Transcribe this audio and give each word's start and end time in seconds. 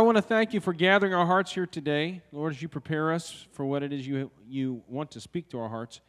I 0.00 0.02
want 0.02 0.16
to 0.16 0.22
thank 0.22 0.54
you 0.54 0.60
for 0.60 0.72
gathering 0.72 1.12
our 1.12 1.26
hearts 1.26 1.52
here 1.52 1.66
today. 1.66 2.22
Lord, 2.32 2.54
as 2.54 2.62
you 2.62 2.68
prepare 2.68 3.12
us 3.12 3.46
for 3.52 3.66
what 3.66 3.82
it 3.82 3.92
is 3.92 4.06
you, 4.06 4.30
you 4.48 4.82
want 4.88 5.10
to 5.10 5.20
speak 5.20 5.50
to 5.50 5.60
our 5.60 5.68
hearts. 5.68 6.00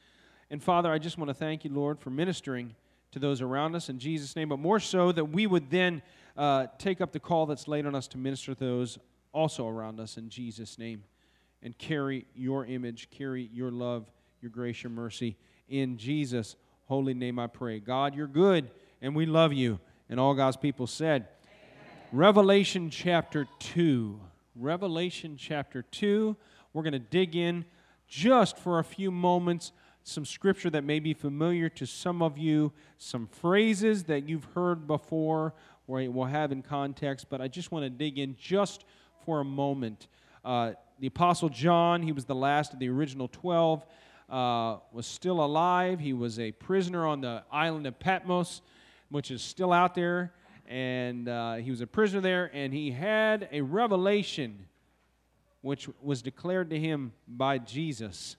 And 0.49 0.63
Father, 0.63 0.89
I 0.89 0.97
just 0.97 1.17
want 1.17 1.27
to 1.27 1.33
thank 1.33 1.65
you, 1.65 1.73
Lord, 1.73 1.99
for 1.99 2.09
ministering 2.09 2.73
to 3.11 3.19
those 3.19 3.41
around 3.41 3.75
us 3.75 3.89
in 3.89 3.99
Jesus' 3.99 4.33
name, 4.33 4.47
but 4.47 4.59
more 4.59 4.79
so 4.79 5.11
that 5.11 5.25
we 5.25 5.45
would 5.45 5.69
then 5.69 6.01
uh, 6.37 6.67
take 6.77 7.01
up 7.01 7.11
the 7.11 7.19
call 7.19 7.45
that's 7.45 7.67
laid 7.67 7.85
on 7.85 7.93
us 7.93 8.07
to 8.07 8.17
minister 8.17 8.53
to 8.53 8.59
those 8.61 8.97
also 9.33 9.67
around 9.67 9.99
us 9.99 10.15
in 10.15 10.29
Jesus' 10.29 10.79
name 10.79 11.03
and 11.61 11.77
carry 11.77 12.25
your 12.33 12.65
image, 12.65 13.09
carry 13.11 13.49
your 13.51 13.71
love, 13.71 14.09
your 14.39 14.51
grace, 14.51 14.83
your 14.83 14.91
mercy. 14.91 15.35
In 15.67 15.97
Jesus' 15.97 16.55
holy 16.85 17.13
name 17.13 17.37
I 17.37 17.47
pray. 17.47 17.81
God, 17.81 18.15
you're 18.15 18.25
good, 18.25 18.71
and 19.01 19.13
we 19.13 19.25
love 19.25 19.51
you. 19.51 19.81
And 20.09 20.17
all 20.17 20.33
God's 20.33 20.55
people 20.55 20.87
said, 20.87 21.27
Revelation 22.13 22.89
chapter 22.89 23.47
2. 23.59 24.19
Revelation 24.57 25.37
chapter 25.37 25.81
2. 25.81 26.35
We're 26.73 26.83
going 26.83 26.91
to 26.91 26.99
dig 26.99 27.37
in 27.37 27.63
just 28.05 28.57
for 28.57 28.79
a 28.79 28.83
few 28.83 29.11
moments. 29.11 29.71
Some 30.03 30.25
scripture 30.25 30.69
that 30.71 30.83
may 30.83 30.99
be 30.99 31.13
familiar 31.13 31.69
to 31.69 31.85
some 31.85 32.21
of 32.21 32.37
you, 32.37 32.73
some 32.97 33.27
phrases 33.27 34.03
that 34.05 34.27
you've 34.27 34.43
heard 34.53 34.87
before 34.87 35.53
or 35.87 36.03
we'll 36.09 36.25
have 36.25 36.51
in 36.51 36.61
context, 36.61 37.27
but 37.29 37.39
I 37.39 37.47
just 37.47 37.71
want 37.71 37.85
to 37.85 37.89
dig 37.89 38.19
in 38.19 38.35
just 38.37 38.83
for 39.25 39.39
a 39.39 39.45
moment. 39.45 40.09
Uh, 40.43 40.73
the 40.99 41.07
Apostle 41.07 41.47
John, 41.47 42.03
he 42.03 42.11
was 42.11 42.25
the 42.25 42.35
last 42.35 42.73
of 42.73 42.79
the 42.79 42.89
original 42.89 43.29
12, 43.29 43.85
uh, 44.29 44.77
was 44.91 45.07
still 45.07 45.41
alive. 45.41 46.01
He 46.01 46.11
was 46.11 46.39
a 46.39 46.51
prisoner 46.51 47.07
on 47.07 47.21
the 47.21 47.43
island 47.49 47.87
of 47.87 47.97
Patmos, 47.99 48.61
which 49.09 49.31
is 49.31 49.41
still 49.41 49.71
out 49.71 49.95
there 49.95 50.33
and 50.71 51.27
uh, 51.27 51.55
he 51.55 51.69
was 51.69 51.81
a 51.81 51.87
prisoner 51.87 52.21
there, 52.21 52.49
and 52.53 52.73
he 52.73 52.91
had 52.91 53.49
a 53.51 53.59
revelation 53.59 54.67
which 55.59 55.89
was 56.01 56.21
declared 56.21 56.69
to 56.69 56.79
him 56.79 57.11
by 57.27 57.57
Jesus. 57.57 58.37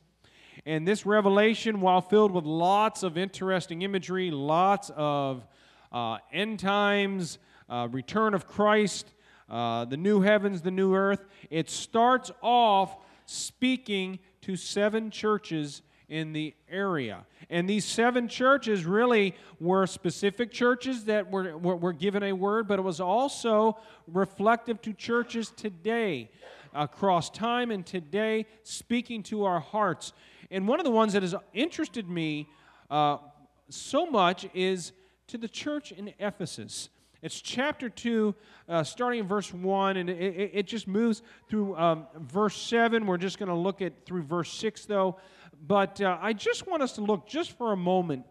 And 0.65 0.89
this 0.89 1.05
revelation, 1.05 1.83
while 1.83 2.01
filled 2.01 2.33
with 2.33 2.47
lots 2.47 3.03
of 3.03 3.19
interesting 3.19 3.83
imagery, 3.83 4.31
lots 4.31 4.91
of 4.97 5.47
uh, 5.93 6.19
end 6.33 6.59
times, 6.59 7.39
uh, 7.69 7.89
return 7.91 8.33
of 8.33 8.49
Christ, 8.49 9.13
uh, 9.51 9.85
the 9.85 9.99
new 9.99 10.23
heavens, 10.23 10.63
the 10.63 10.71
new 10.71 10.95
earth, 10.95 11.27
it 11.51 11.69
starts 11.69 12.31
off 12.41 12.97
speaking 13.27 14.19
to 14.41 14.57
seven 14.57 15.11
churches 15.11 15.83
in 16.09 16.33
the 16.33 16.55
area. 16.71 17.25
And 17.51 17.69
these 17.69 17.85
seven 17.85 18.29
churches 18.29 18.85
really 18.85 19.35
were 19.61 19.87
specific 19.87 20.53
churches 20.53 21.05
that 21.05 21.31
were, 21.31 21.57
were, 21.57 21.77
were 21.77 21.93
given 21.93 22.23
a 22.23 22.33
word, 22.33 22.69
but 22.69 22.79
it 22.79 22.83
was 22.83 23.01
also 23.01 23.79
reflective 24.07 24.81
to 24.83 24.93
churches 24.93 25.51
today, 25.57 26.31
across 26.75 27.31
time 27.31 27.71
and 27.71 27.85
today, 27.85 28.47
speaking 28.63 29.23
to 29.25 29.45
our 29.45 29.61
hearts. 29.61 30.13
And 30.51 30.69
one 30.69 30.81
of 30.81 30.85
the 30.85 30.91
ones 30.91 31.13
that 31.15 31.23
has 31.23 31.35
interested 31.53 32.09
me 32.09 32.49
uh, 32.91 33.19
so 33.71 34.07
much 34.07 34.47
is 34.55 34.93
to 35.29 35.39
the 35.39 35.49
church 35.49 35.93
in 35.93 36.13
Ephesus. 36.19 36.91
It's 37.23 37.41
chapter 37.41 37.89
2, 37.89 38.35
uh, 38.69 38.83
starting 38.83 39.21
in 39.21 39.29
verse 39.29 39.55
1, 39.55 39.97
and 39.97 40.11
it, 40.11 40.51
it 40.53 40.67
just 40.67 40.89
moves 40.89 41.23
through 41.49 41.77
um, 41.77 42.07
verse 42.19 42.61
7. 42.61 43.07
We're 43.07 43.17
just 43.17 43.39
going 43.39 43.49
to 43.49 43.55
look 43.55 43.81
at 43.81 44.05
through 44.05 44.23
verse 44.23 44.53
6, 44.53 44.87
though 44.87 45.17
but 45.65 46.01
uh, 46.01 46.19
I 46.21 46.33
just 46.33 46.67
want 46.67 46.83
us 46.83 46.93
to 46.93 47.01
look 47.01 47.27
just 47.27 47.57
for 47.57 47.73
a 47.73 47.77
moment 47.77 48.27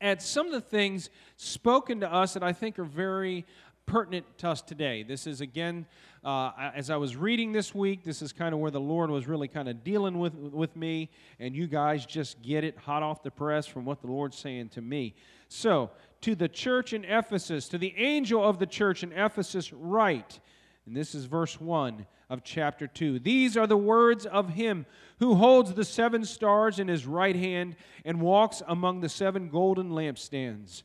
at 0.00 0.20
some 0.20 0.46
of 0.46 0.52
the 0.52 0.60
things 0.60 1.08
spoken 1.36 2.00
to 2.00 2.12
us 2.12 2.34
that 2.34 2.42
I 2.42 2.52
think 2.52 2.78
are 2.78 2.84
very 2.84 3.46
pertinent 3.86 4.26
to 4.38 4.48
us 4.48 4.60
today. 4.60 5.02
This 5.02 5.26
is, 5.26 5.40
again, 5.40 5.86
uh, 6.24 6.50
as 6.74 6.90
I 6.90 6.96
was 6.96 7.16
reading 7.16 7.52
this 7.52 7.74
week, 7.74 8.02
this 8.02 8.20
is 8.20 8.32
kind 8.32 8.52
of 8.52 8.60
where 8.60 8.70
the 8.70 8.80
Lord 8.80 9.10
was 9.10 9.28
really 9.28 9.46
kind 9.46 9.68
of 9.68 9.84
dealing 9.84 10.18
with, 10.18 10.34
with 10.34 10.74
me, 10.74 11.10
and 11.38 11.54
you 11.54 11.66
guys 11.66 12.04
just 12.04 12.42
get 12.42 12.64
it 12.64 12.76
hot 12.78 13.02
off 13.02 13.22
the 13.22 13.30
press 13.30 13.66
from 13.66 13.84
what 13.84 14.00
the 14.00 14.08
Lord's 14.08 14.36
saying 14.36 14.70
to 14.70 14.80
me. 14.80 15.14
So, 15.48 15.90
to 16.22 16.34
the 16.34 16.48
church 16.48 16.94
in 16.94 17.04
Ephesus, 17.04 17.68
to 17.68 17.78
the 17.78 17.94
angel 17.96 18.42
of 18.42 18.58
the 18.58 18.66
church 18.66 19.02
in 19.02 19.12
Ephesus, 19.12 19.72
write, 19.72 20.40
and 20.86 20.96
this 20.96 21.14
is 21.14 21.26
verse 21.26 21.60
1 21.60 22.06
of 22.30 22.42
chapter 22.42 22.86
2. 22.86 23.18
These 23.18 23.56
are 23.56 23.66
the 23.66 23.76
words 23.76 24.24
of 24.26 24.50
him 24.50 24.86
who 25.18 25.34
holds 25.34 25.74
the 25.74 25.84
seven 25.84 26.24
stars 26.24 26.78
in 26.78 26.88
his 26.88 27.06
right 27.06 27.36
hand 27.36 27.76
and 28.04 28.20
walks 28.20 28.62
among 28.66 29.00
the 29.00 29.08
seven 29.08 29.48
golden 29.48 29.90
lampstands. 29.90 30.82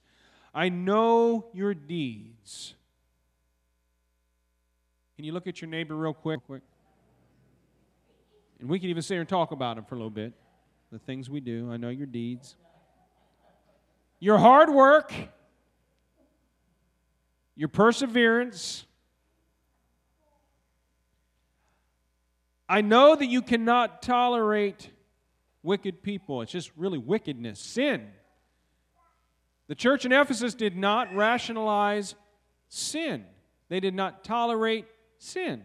I 0.53 0.69
know 0.69 1.47
your 1.53 1.73
deeds. 1.73 2.73
Can 5.15 5.25
you 5.25 5.31
look 5.31 5.47
at 5.47 5.61
your 5.61 5.69
neighbor 5.69 5.95
real 5.95 6.13
quick? 6.13 6.39
quick? 6.45 6.61
And 8.59 8.69
we 8.69 8.79
can 8.79 8.89
even 8.89 9.01
sit 9.01 9.15
here 9.15 9.21
and 9.21 9.29
talk 9.29 9.51
about 9.51 9.75
them 9.75 9.85
for 9.85 9.95
a 9.95 9.97
little 9.97 10.09
bit. 10.09 10.33
The 10.91 10.99
things 10.99 11.29
we 11.29 11.39
do. 11.39 11.71
I 11.71 11.77
know 11.77 11.89
your 11.89 12.07
deeds. 12.07 12.55
Your 14.19 14.37
hard 14.37 14.69
work, 14.69 15.13
your 17.55 17.69
perseverance, 17.69 18.85
I 22.71 22.81
know 22.81 23.15
that 23.15 23.25
you 23.25 23.41
cannot 23.41 24.03
tolerate 24.03 24.91
wicked 25.63 26.03
people. 26.03 26.43
It's 26.43 26.51
just 26.51 26.71
really 26.77 26.99
wickedness, 26.99 27.59
sin. 27.59 28.07
The 29.67 29.73
church 29.73 30.05
in 30.05 30.11
Ephesus 30.11 30.53
did 30.53 30.77
not 30.77 31.13
rationalize 31.15 32.13
sin, 32.67 33.25
they 33.69 33.79
did 33.79 33.95
not 33.95 34.23
tolerate 34.23 34.85
sin. 35.17 35.63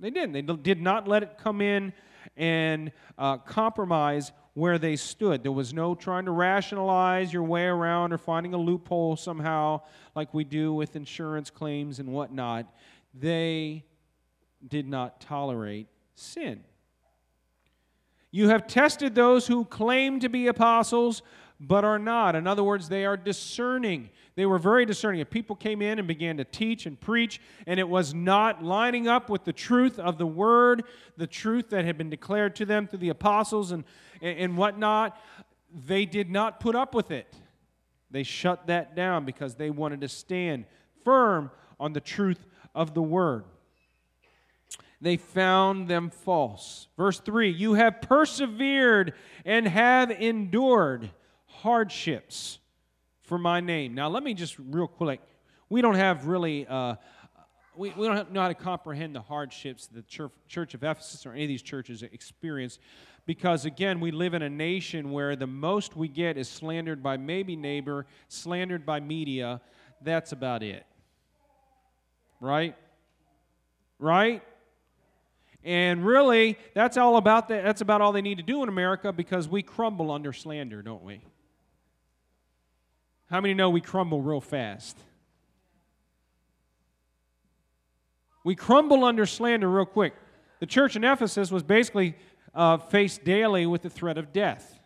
They 0.00 0.10
didn't. 0.10 0.32
They 0.32 0.42
did 0.42 0.80
not 0.80 1.08
let 1.08 1.24
it 1.24 1.38
come 1.38 1.60
in 1.60 1.92
and 2.36 2.92
uh, 3.18 3.38
compromise 3.38 4.30
where 4.54 4.78
they 4.78 4.94
stood. 4.94 5.42
There 5.42 5.50
was 5.50 5.74
no 5.74 5.96
trying 5.96 6.26
to 6.26 6.30
rationalize 6.30 7.32
your 7.32 7.42
way 7.42 7.64
around 7.64 8.12
or 8.12 8.18
finding 8.18 8.54
a 8.54 8.58
loophole 8.58 9.16
somehow, 9.16 9.80
like 10.14 10.32
we 10.32 10.44
do 10.44 10.72
with 10.72 10.94
insurance 10.94 11.50
claims 11.50 11.98
and 11.98 12.12
whatnot. 12.12 12.72
They 13.12 13.84
did 14.68 14.86
not 14.86 15.20
tolerate 15.20 15.88
sin. 16.18 16.64
You 18.30 18.48
have 18.48 18.66
tested 18.66 19.14
those 19.14 19.46
who 19.46 19.64
claim 19.64 20.20
to 20.20 20.28
be 20.28 20.48
apostles 20.48 21.22
but 21.60 21.84
are 21.84 21.98
not. 21.98 22.36
In 22.36 22.46
other 22.46 22.62
words, 22.62 22.88
they 22.88 23.04
are 23.04 23.16
discerning. 23.16 24.10
They 24.36 24.46
were 24.46 24.58
very 24.58 24.86
discerning. 24.86 25.20
If 25.20 25.30
people 25.30 25.56
came 25.56 25.82
in 25.82 25.98
and 25.98 26.06
began 26.06 26.36
to 26.36 26.44
teach 26.44 26.86
and 26.86 27.00
preach, 27.00 27.40
and 27.66 27.80
it 27.80 27.88
was 27.88 28.14
not 28.14 28.62
lining 28.62 29.08
up 29.08 29.28
with 29.28 29.44
the 29.44 29.52
truth 29.52 29.98
of 29.98 30.18
the 30.18 30.26
word, 30.26 30.84
the 31.16 31.26
truth 31.26 31.70
that 31.70 31.84
had 31.84 31.98
been 31.98 32.10
declared 32.10 32.54
to 32.56 32.64
them 32.64 32.86
through 32.86 33.00
the 33.00 33.08
apostles 33.08 33.72
and, 33.72 33.84
and 34.22 34.56
whatnot, 34.56 35.18
they 35.86 36.04
did 36.04 36.30
not 36.30 36.60
put 36.60 36.76
up 36.76 36.94
with 36.94 37.10
it. 37.10 37.34
They 38.10 38.22
shut 38.22 38.68
that 38.68 38.94
down 38.94 39.24
because 39.24 39.56
they 39.56 39.70
wanted 39.70 40.00
to 40.02 40.08
stand 40.08 40.64
firm 41.04 41.50
on 41.80 41.92
the 41.92 42.00
truth 42.00 42.46
of 42.74 42.94
the 42.94 43.02
word 43.02 43.44
they 45.00 45.16
found 45.16 45.88
them 45.88 46.10
false. 46.10 46.88
Verse 46.96 47.20
3 47.20 47.50
You 47.50 47.74
have 47.74 48.00
persevered 48.00 49.14
and 49.44 49.66
have 49.66 50.10
endured 50.10 51.10
hardships 51.46 52.58
for 53.22 53.38
my 53.38 53.60
name. 53.60 53.94
Now, 53.94 54.08
let 54.08 54.22
me 54.22 54.34
just 54.34 54.56
real 54.58 54.88
quick. 54.88 55.20
We 55.68 55.82
don't 55.82 55.96
have 55.96 56.26
really, 56.26 56.66
uh, 56.66 56.96
we, 57.76 57.90
we 57.90 58.06
don't 58.06 58.32
know 58.32 58.40
how 58.40 58.48
to 58.48 58.54
comprehend 58.54 59.14
the 59.14 59.20
hardships 59.20 59.86
that 59.86 59.94
the 59.94 60.02
church, 60.02 60.32
church 60.48 60.74
of 60.74 60.82
Ephesus 60.82 61.26
or 61.26 61.32
any 61.32 61.44
of 61.44 61.48
these 61.48 61.62
churches 61.62 62.02
experienced 62.02 62.80
because, 63.26 63.66
again, 63.66 64.00
we 64.00 64.10
live 64.10 64.32
in 64.32 64.40
a 64.40 64.48
nation 64.48 65.12
where 65.12 65.36
the 65.36 65.46
most 65.46 65.94
we 65.94 66.08
get 66.08 66.38
is 66.38 66.48
slandered 66.48 67.02
by 67.02 67.18
maybe 67.18 67.54
neighbor, 67.54 68.06
slandered 68.28 68.86
by 68.86 68.98
media. 68.98 69.60
That's 70.00 70.32
about 70.32 70.62
it. 70.62 70.86
Right? 72.40 72.74
Right? 73.98 74.42
And 75.64 76.06
really, 76.06 76.56
that's 76.74 76.96
all 76.96 77.16
about 77.16 77.48
that. 77.48 77.64
That's 77.64 77.80
about 77.80 78.00
all 78.00 78.12
they 78.12 78.22
need 78.22 78.38
to 78.38 78.44
do 78.44 78.62
in 78.62 78.68
America 78.68 79.12
because 79.12 79.48
we 79.48 79.62
crumble 79.62 80.10
under 80.10 80.32
slander, 80.32 80.82
don't 80.82 81.02
we? 81.02 81.20
How 83.30 83.40
many 83.40 83.54
know 83.54 83.68
we 83.68 83.80
crumble 83.80 84.22
real 84.22 84.40
fast? 84.40 84.96
We 88.44 88.54
crumble 88.54 89.04
under 89.04 89.26
slander 89.26 89.68
real 89.68 89.84
quick. 89.84 90.14
The 90.60 90.66
church 90.66 90.96
in 90.96 91.04
Ephesus 91.04 91.50
was 91.50 91.62
basically 91.62 92.14
uh, 92.54 92.78
faced 92.78 93.24
daily 93.24 93.66
with 93.66 93.82
the 93.82 93.90
threat 93.90 94.16
of 94.16 94.32
death. 94.32 94.78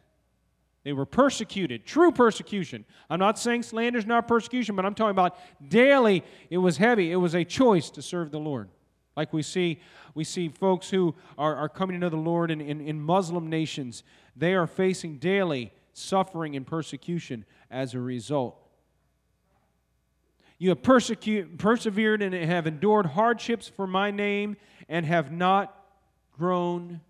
They 0.84 0.92
were 0.92 1.06
persecuted, 1.06 1.86
true 1.86 2.10
persecution. 2.10 2.84
I'm 3.08 3.20
not 3.20 3.38
saying 3.38 3.62
slander 3.62 3.98
is 3.98 4.06
not 4.06 4.26
persecution, 4.26 4.74
but 4.74 4.84
I'm 4.84 4.94
talking 4.94 5.12
about 5.12 5.38
daily. 5.68 6.24
It 6.50 6.58
was 6.58 6.76
heavy. 6.78 7.12
It 7.12 7.16
was 7.16 7.34
a 7.34 7.44
choice 7.44 7.88
to 7.90 8.02
serve 8.02 8.32
the 8.32 8.40
Lord. 8.40 8.68
Like 9.16 9.32
we 9.32 9.42
see, 9.42 9.80
we 10.14 10.24
see 10.24 10.48
folks 10.48 10.90
who 10.90 11.14
are, 11.36 11.54
are 11.54 11.68
coming 11.68 11.94
to 11.94 12.00
know 12.00 12.08
the 12.08 12.16
Lord 12.16 12.50
in, 12.50 12.60
in, 12.60 12.80
in 12.80 13.00
Muslim 13.00 13.48
nations, 13.48 14.02
they 14.36 14.54
are 14.54 14.66
facing 14.66 15.18
daily 15.18 15.72
suffering 15.92 16.56
and 16.56 16.66
persecution 16.66 17.44
as 17.70 17.94
a 17.94 18.00
result. 18.00 18.58
You 20.58 20.70
have 20.70 20.82
persecute, 20.82 21.58
persevered 21.58 22.22
and 22.22 22.34
have 22.34 22.66
endured 22.66 23.06
hardships 23.06 23.68
for 23.68 23.86
my 23.86 24.10
name 24.10 24.56
and 24.88 25.04
have 25.04 25.32
not 25.32 25.76
grown 26.38 27.00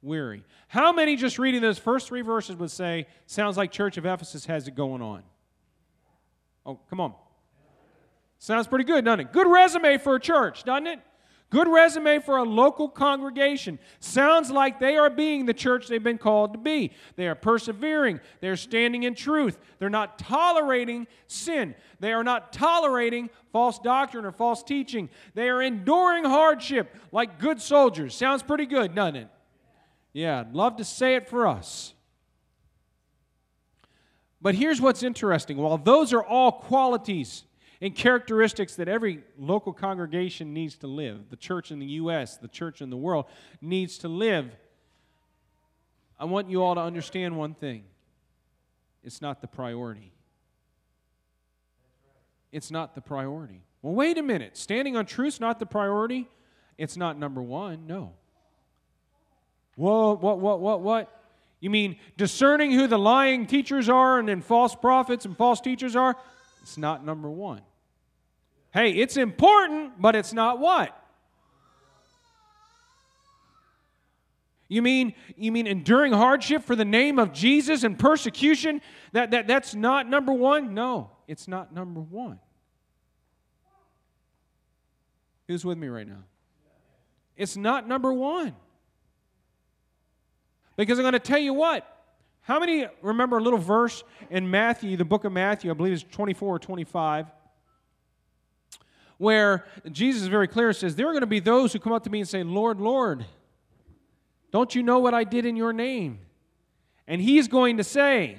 weary. 0.00 0.44
How 0.68 0.92
many 0.92 1.16
just 1.16 1.38
reading 1.38 1.60
those 1.60 1.78
first 1.78 2.08
three 2.08 2.22
verses 2.22 2.56
would 2.56 2.70
say, 2.70 3.06
sounds 3.26 3.56
like 3.56 3.72
Church 3.72 3.96
of 3.96 4.06
Ephesus 4.06 4.46
has 4.46 4.68
it 4.68 4.74
going 4.74 5.02
on? 5.02 5.24
Oh, 6.64 6.78
come 6.88 7.00
on. 7.00 7.14
Sounds 8.38 8.66
pretty 8.66 8.84
good, 8.84 9.04
doesn't 9.04 9.20
it? 9.20 9.32
Good 9.32 9.46
resume 9.46 9.98
for 9.98 10.14
a 10.14 10.20
church, 10.20 10.64
doesn't 10.64 10.86
it? 10.86 11.00
Good 11.50 11.66
resume 11.66 12.20
for 12.20 12.36
a 12.36 12.44
local 12.44 12.88
congregation. 12.88 13.80
Sounds 13.98 14.52
like 14.52 14.78
they 14.78 14.96
are 14.96 15.10
being 15.10 15.46
the 15.46 15.54
church 15.54 15.88
they've 15.88 16.02
been 16.02 16.16
called 16.16 16.52
to 16.52 16.58
be. 16.60 16.92
They 17.16 17.26
are 17.26 17.34
persevering. 17.34 18.20
They're 18.40 18.56
standing 18.56 19.02
in 19.02 19.16
truth. 19.16 19.58
They're 19.80 19.90
not 19.90 20.16
tolerating 20.16 21.08
sin. 21.26 21.74
They 21.98 22.12
are 22.12 22.22
not 22.22 22.52
tolerating 22.52 23.30
false 23.52 23.80
doctrine 23.80 24.24
or 24.24 24.30
false 24.30 24.62
teaching. 24.62 25.10
They 25.34 25.48
are 25.48 25.60
enduring 25.60 26.24
hardship 26.24 26.96
like 27.10 27.40
good 27.40 27.60
soldiers. 27.60 28.14
Sounds 28.14 28.44
pretty 28.44 28.66
good, 28.66 28.94
doesn't 28.94 29.16
it? 29.16 29.28
Yeah, 30.12 30.40
I'd 30.40 30.54
love 30.54 30.76
to 30.76 30.84
say 30.84 31.16
it 31.16 31.28
for 31.28 31.48
us. 31.48 31.94
But 34.40 34.54
here's 34.54 34.80
what's 34.80 35.02
interesting. 35.02 35.56
While 35.56 35.78
those 35.78 36.12
are 36.12 36.24
all 36.24 36.52
qualities 36.52 37.42
and 37.80 37.94
characteristics 37.94 38.76
that 38.76 38.88
every 38.88 39.22
local 39.38 39.72
congregation 39.72 40.52
needs 40.52 40.76
to 40.76 40.86
live. 40.86 41.30
The 41.30 41.36
church 41.36 41.70
in 41.70 41.78
the 41.78 41.86
U.S., 41.86 42.36
the 42.36 42.48
church 42.48 42.82
in 42.82 42.90
the 42.90 42.96
world 42.96 43.26
needs 43.60 43.98
to 43.98 44.08
live. 44.08 44.50
I 46.18 46.26
want 46.26 46.50
you 46.50 46.62
all 46.62 46.74
to 46.74 46.80
understand 46.80 47.36
one 47.36 47.54
thing 47.54 47.84
it's 49.02 49.22
not 49.22 49.40
the 49.40 49.46
priority. 49.46 50.12
It's 52.52 52.70
not 52.70 52.94
the 52.94 53.00
priority. 53.00 53.62
Well, 53.80 53.94
wait 53.94 54.18
a 54.18 54.22
minute. 54.22 54.56
Standing 54.56 54.96
on 54.96 55.06
truth's 55.06 55.40
not 55.40 55.58
the 55.58 55.66
priority? 55.66 56.28
It's 56.76 56.96
not 56.96 57.18
number 57.18 57.42
one. 57.42 57.86
No. 57.86 58.12
Whoa, 59.76 60.16
what, 60.16 60.40
what, 60.40 60.60
what, 60.60 60.80
what? 60.80 61.20
You 61.60 61.70
mean 61.70 61.96
discerning 62.16 62.72
who 62.72 62.86
the 62.86 62.98
lying 62.98 63.46
teachers 63.46 63.88
are 63.88 64.18
and 64.18 64.28
then 64.28 64.42
false 64.42 64.74
prophets 64.74 65.24
and 65.24 65.36
false 65.36 65.60
teachers 65.60 65.94
are? 65.96 66.16
It's 66.62 66.76
not 66.76 67.04
number 67.04 67.30
one. 67.30 67.62
Hey, 68.72 68.92
it's 68.92 69.16
important, 69.16 70.00
but 70.00 70.14
it's 70.14 70.32
not 70.32 70.60
what? 70.60 70.96
You 74.68 74.82
mean 74.82 75.14
you 75.36 75.50
mean 75.50 75.66
enduring 75.66 76.12
hardship 76.12 76.62
for 76.62 76.76
the 76.76 76.84
name 76.84 77.18
of 77.18 77.32
Jesus 77.32 77.82
and 77.82 77.98
persecution? 77.98 78.80
That, 79.12 79.32
that 79.32 79.48
that's 79.48 79.74
not 79.74 80.08
number 80.08 80.32
one? 80.32 80.74
No, 80.74 81.10
it's 81.26 81.48
not 81.48 81.74
number 81.74 82.00
one. 82.00 82.38
Who's 85.48 85.64
with 85.64 85.76
me 85.76 85.88
right 85.88 86.06
now? 86.06 86.22
It's 87.36 87.56
not 87.56 87.88
number 87.88 88.12
one. 88.12 88.54
Because 90.76 91.00
I'm 91.00 91.02
going 91.02 91.14
to 91.14 91.18
tell 91.18 91.40
you 91.40 91.52
what. 91.52 91.84
How 92.42 92.60
many 92.60 92.86
remember 93.02 93.38
a 93.38 93.42
little 93.42 93.58
verse 93.58 94.04
in 94.30 94.48
Matthew, 94.48 94.96
the 94.96 95.04
book 95.04 95.24
of 95.24 95.32
Matthew, 95.32 95.72
I 95.72 95.74
believe 95.74 95.92
it's 95.92 96.04
24 96.04 96.54
or 96.54 96.58
25? 96.60 97.26
Where 99.20 99.66
Jesus 99.92 100.22
is 100.22 100.28
very 100.28 100.48
clear 100.48 100.72
says, 100.72 100.96
There 100.96 101.06
are 101.06 101.12
going 101.12 101.20
to 101.20 101.26
be 101.26 101.40
those 101.40 101.74
who 101.74 101.78
come 101.78 101.92
up 101.92 102.04
to 102.04 102.10
me 102.10 102.20
and 102.20 102.28
say, 102.28 102.42
Lord, 102.42 102.80
Lord, 102.80 103.26
don't 104.50 104.74
you 104.74 104.82
know 104.82 104.98
what 104.98 105.12
I 105.12 105.24
did 105.24 105.44
in 105.44 105.56
your 105.56 105.74
name? 105.74 106.20
And 107.06 107.20
he's 107.20 107.46
going 107.46 107.76
to 107.76 107.84
say, 107.84 108.38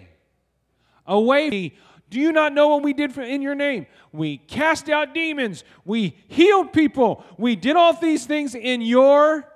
Away. 1.06 1.76
Do 2.10 2.20
you 2.20 2.32
not 2.32 2.54
know 2.54 2.70
what 2.70 2.84
we 2.84 2.94
did 2.94 3.16
in 3.18 3.42
your 3.44 3.56
name? 3.56 3.86
We 4.12 4.38
cast 4.38 4.90
out 4.90 5.14
demons. 5.14 5.64
We 5.86 6.18
healed 6.28 6.74
people. 6.74 7.24
We 7.38 7.56
did 7.56 7.78
all 7.78 7.94
these 7.94 8.26
things 8.26 8.54
in 8.54 8.82
your. 8.82 9.48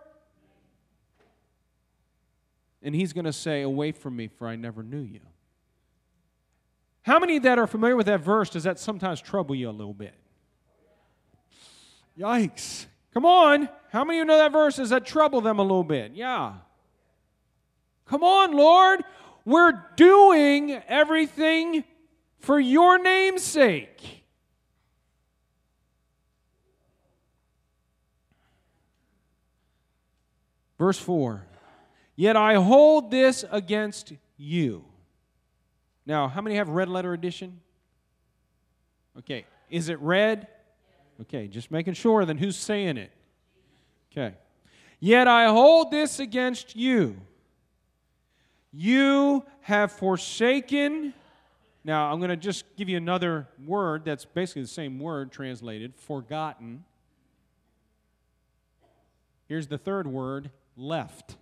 And 2.81 2.95
he's 2.95 3.13
going 3.13 3.25
to 3.25 3.33
say, 3.33 3.63
Away 3.63 3.93
from 3.93 4.15
me, 4.15 4.27
for 4.27 4.47
I 4.47 4.55
never 4.55 4.83
knew 4.83 5.01
you. 5.01 5.21
How 7.01 7.17
many 7.17 7.39
that 7.39 7.57
are 7.57 7.67
familiar 7.67 7.95
with 7.95 8.05
that 8.05 8.21
verse 8.21 8.51
does 8.51 8.63
that 8.63 8.77
sometimes 8.77 9.21
trouble 9.21 9.55
you 9.55 9.69
a 9.69 9.71
little 9.71 9.93
bit? 9.93 10.13
Yikes. 12.17 12.85
Come 13.13 13.25
on. 13.25 13.69
How 13.91 14.03
many 14.03 14.19
of 14.19 14.23
you 14.23 14.25
know 14.25 14.37
that 14.37 14.51
verse? 14.51 14.77
Does 14.77 14.89
that 14.89 15.05
trouble 15.05 15.41
them 15.41 15.59
a 15.59 15.61
little 15.61 15.83
bit? 15.83 16.11
Yeah. 16.13 16.53
Come 18.05 18.23
on, 18.23 18.53
Lord. 18.53 19.03
We're 19.45 19.73
doing 19.95 20.71
everything 20.87 21.83
for 22.39 22.59
your 22.59 22.97
name's 22.97 23.43
sake. 23.43 24.23
Verse 30.77 30.99
4 30.99 31.45
Yet 32.15 32.35
I 32.35 32.55
hold 32.55 33.11
this 33.11 33.43
against 33.51 34.13
you. 34.37 34.85
Now, 36.05 36.27
how 36.27 36.41
many 36.41 36.55
have 36.55 36.69
red 36.69 36.87
letter 36.87 37.13
edition? 37.13 37.59
Okay. 39.17 39.45
Is 39.69 39.89
it 39.89 39.99
red? 39.99 40.47
Okay, 41.21 41.47
just 41.47 41.71
making 41.71 41.93
sure 41.93 42.25
then 42.25 42.37
who's 42.37 42.57
saying 42.57 42.97
it. 42.97 43.11
Okay. 44.11 44.35
Yet 44.99 45.27
I 45.27 45.47
hold 45.47 45.91
this 45.91 46.19
against 46.19 46.75
you. 46.75 47.17
You 48.71 49.45
have 49.61 49.91
forsaken. 49.91 51.13
Now, 51.83 52.11
I'm 52.11 52.19
going 52.19 52.29
to 52.29 52.37
just 52.37 52.65
give 52.75 52.89
you 52.89 52.97
another 52.97 53.47
word 53.65 54.03
that's 54.05 54.25
basically 54.25 54.63
the 54.63 54.67
same 54.67 54.99
word 54.99 55.31
translated 55.31 55.95
forgotten. 55.95 56.83
Here's 59.47 59.67
the 59.67 59.77
third 59.77 60.07
word 60.07 60.49
left. 60.75 61.35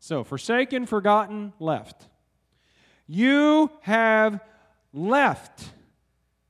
So, 0.00 0.24
forsaken, 0.24 0.86
forgotten, 0.86 1.52
left. 1.58 2.06
You 3.06 3.70
have 3.82 4.40
left 4.92 5.70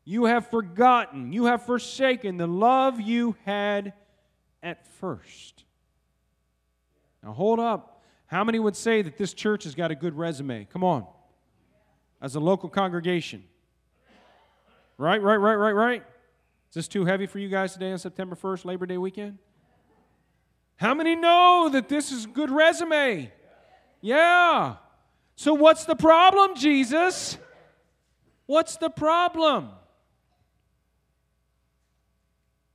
you 0.08 0.26
have 0.26 0.49
forgotten, 0.49 1.32
you 1.32 1.47
have 1.47 1.67
forsaken 1.67 2.37
the 2.37 2.47
love 2.47 3.00
you 3.00 3.37
had 3.44 3.93
at 4.62 4.87
first. 4.87 5.64
Now, 7.25 7.32
hold 7.32 7.58
up. 7.58 8.05
How 8.26 8.44
many 8.44 8.61
would 8.61 8.76
say 8.76 9.03
that 9.03 9.19
this 9.19 9.35
church 9.35 9.64
has 9.64 9.75
got 9.75 9.91
a 9.91 9.97
good 9.97 10.14
resume? 10.14 10.64
Come 10.73 10.85
on. 10.85 11.06
As 12.23 12.37
a 12.37 12.41
local 12.41 12.69
congregation. 12.69 13.43
Right, 14.97 15.20
right, 15.20 15.37
right, 15.37 15.55
right, 15.55 15.73
right. 15.73 16.03
Is 16.70 16.75
this 16.75 16.88
too 16.88 17.05
heavy 17.05 17.26
for 17.26 17.41
you 17.41 17.49
guys 17.49 17.73
today 17.73 17.91
on 17.91 17.99
September 17.99 18.37
1st, 18.37 18.64
Labor 18.64 18.87
Day 18.87 18.99
weekend? 18.99 19.38
How 20.76 20.95
many 20.95 21.16
know 21.16 21.69
that 21.73 21.88
this 21.88 22.12
is 22.12 22.26
a 22.26 22.28
good 22.28 22.50
resume? 22.50 23.33
Yeah. 24.00 24.76
So, 25.35 25.52
what's 25.52 25.85
the 25.85 25.97
problem, 25.97 26.54
Jesus? 26.54 27.38
What's 28.47 28.76
the 28.76 28.90
problem? 28.90 29.71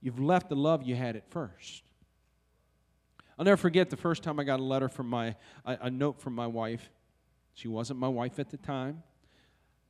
You've 0.01 0.19
left 0.19 0.49
the 0.49 0.55
love 0.55 0.83
you 0.83 0.95
had 0.95 1.15
at 1.15 1.29
first. 1.29 1.83
I'll 3.37 3.45
never 3.45 3.57
forget 3.57 3.89
the 3.89 3.97
first 3.97 4.23
time 4.23 4.39
I 4.39 4.43
got 4.43 4.59
a 4.59 4.63
letter 4.63 4.89
from 4.89 5.07
my, 5.07 5.35
a, 5.65 5.77
a 5.83 5.89
note 5.89 6.19
from 6.19 6.33
my 6.33 6.47
wife. 6.47 6.89
She 7.53 7.67
wasn't 7.67 7.99
my 7.99 8.07
wife 8.07 8.39
at 8.39 8.49
the 8.49 8.57
time. 8.57 9.03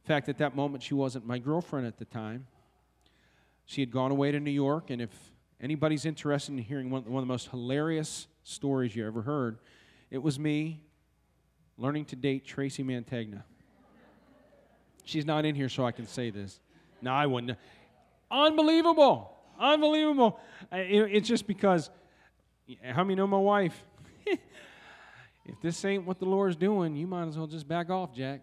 In 0.03 0.07
fact, 0.07 0.29
at 0.29 0.37
that 0.39 0.55
moment, 0.55 0.83
she 0.83 0.93
wasn't 0.93 1.25
my 1.25 1.37
girlfriend 1.37 1.85
at 1.85 1.97
the 1.97 2.05
time. 2.05 2.47
She 3.65 3.81
had 3.81 3.91
gone 3.91 4.11
away 4.11 4.31
to 4.31 4.39
New 4.39 4.51
York, 4.51 4.89
and 4.89 5.01
if 5.01 5.11
anybody's 5.61 6.05
interested 6.05 6.51
in 6.51 6.57
hearing 6.57 6.89
one, 6.89 7.03
one 7.05 7.21
of 7.21 7.27
the 7.27 7.31
most 7.31 7.49
hilarious 7.49 8.27
stories 8.43 8.95
you 8.95 9.05
ever 9.05 9.21
heard, 9.21 9.59
it 10.09 10.17
was 10.17 10.39
me 10.39 10.81
learning 11.77 12.05
to 12.05 12.15
date 12.15 12.45
Tracy 12.45 12.83
Mantegna. 12.83 13.43
She's 15.03 15.25
not 15.25 15.45
in 15.45 15.55
here, 15.55 15.69
so 15.69 15.85
I 15.85 15.91
can 15.91 16.07
say 16.07 16.29
this. 16.29 16.59
No, 17.01 17.11
I 17.11 17.25
wouldn't. 17.25 17.57
Unbelievable. 18.29 19.30
Unbelievable. 19.61 20.39
It's 20.71 21.27
just 21.27 21.45
because, 21.45 21.89
how 22.83 23.03
many 23.03 23.15
know 23.15 23.27
my 23.27 23.37
wife? 23.37 23.83
if 24.25 25.61
this 25.61 25.85
ain't 25.85 26.05
what 26.05 26.19
the 26.19 26.25
Lord's 26.25 26.55
doing, 26.55 26.95
you 26.95 27.05
might 27.05 27.27
as 27.27 27.37
well 27.37 27.47
just 27.47 27.67
back 27.67 27.89
off, 27.89 28.13
Jack. 28.13 28.41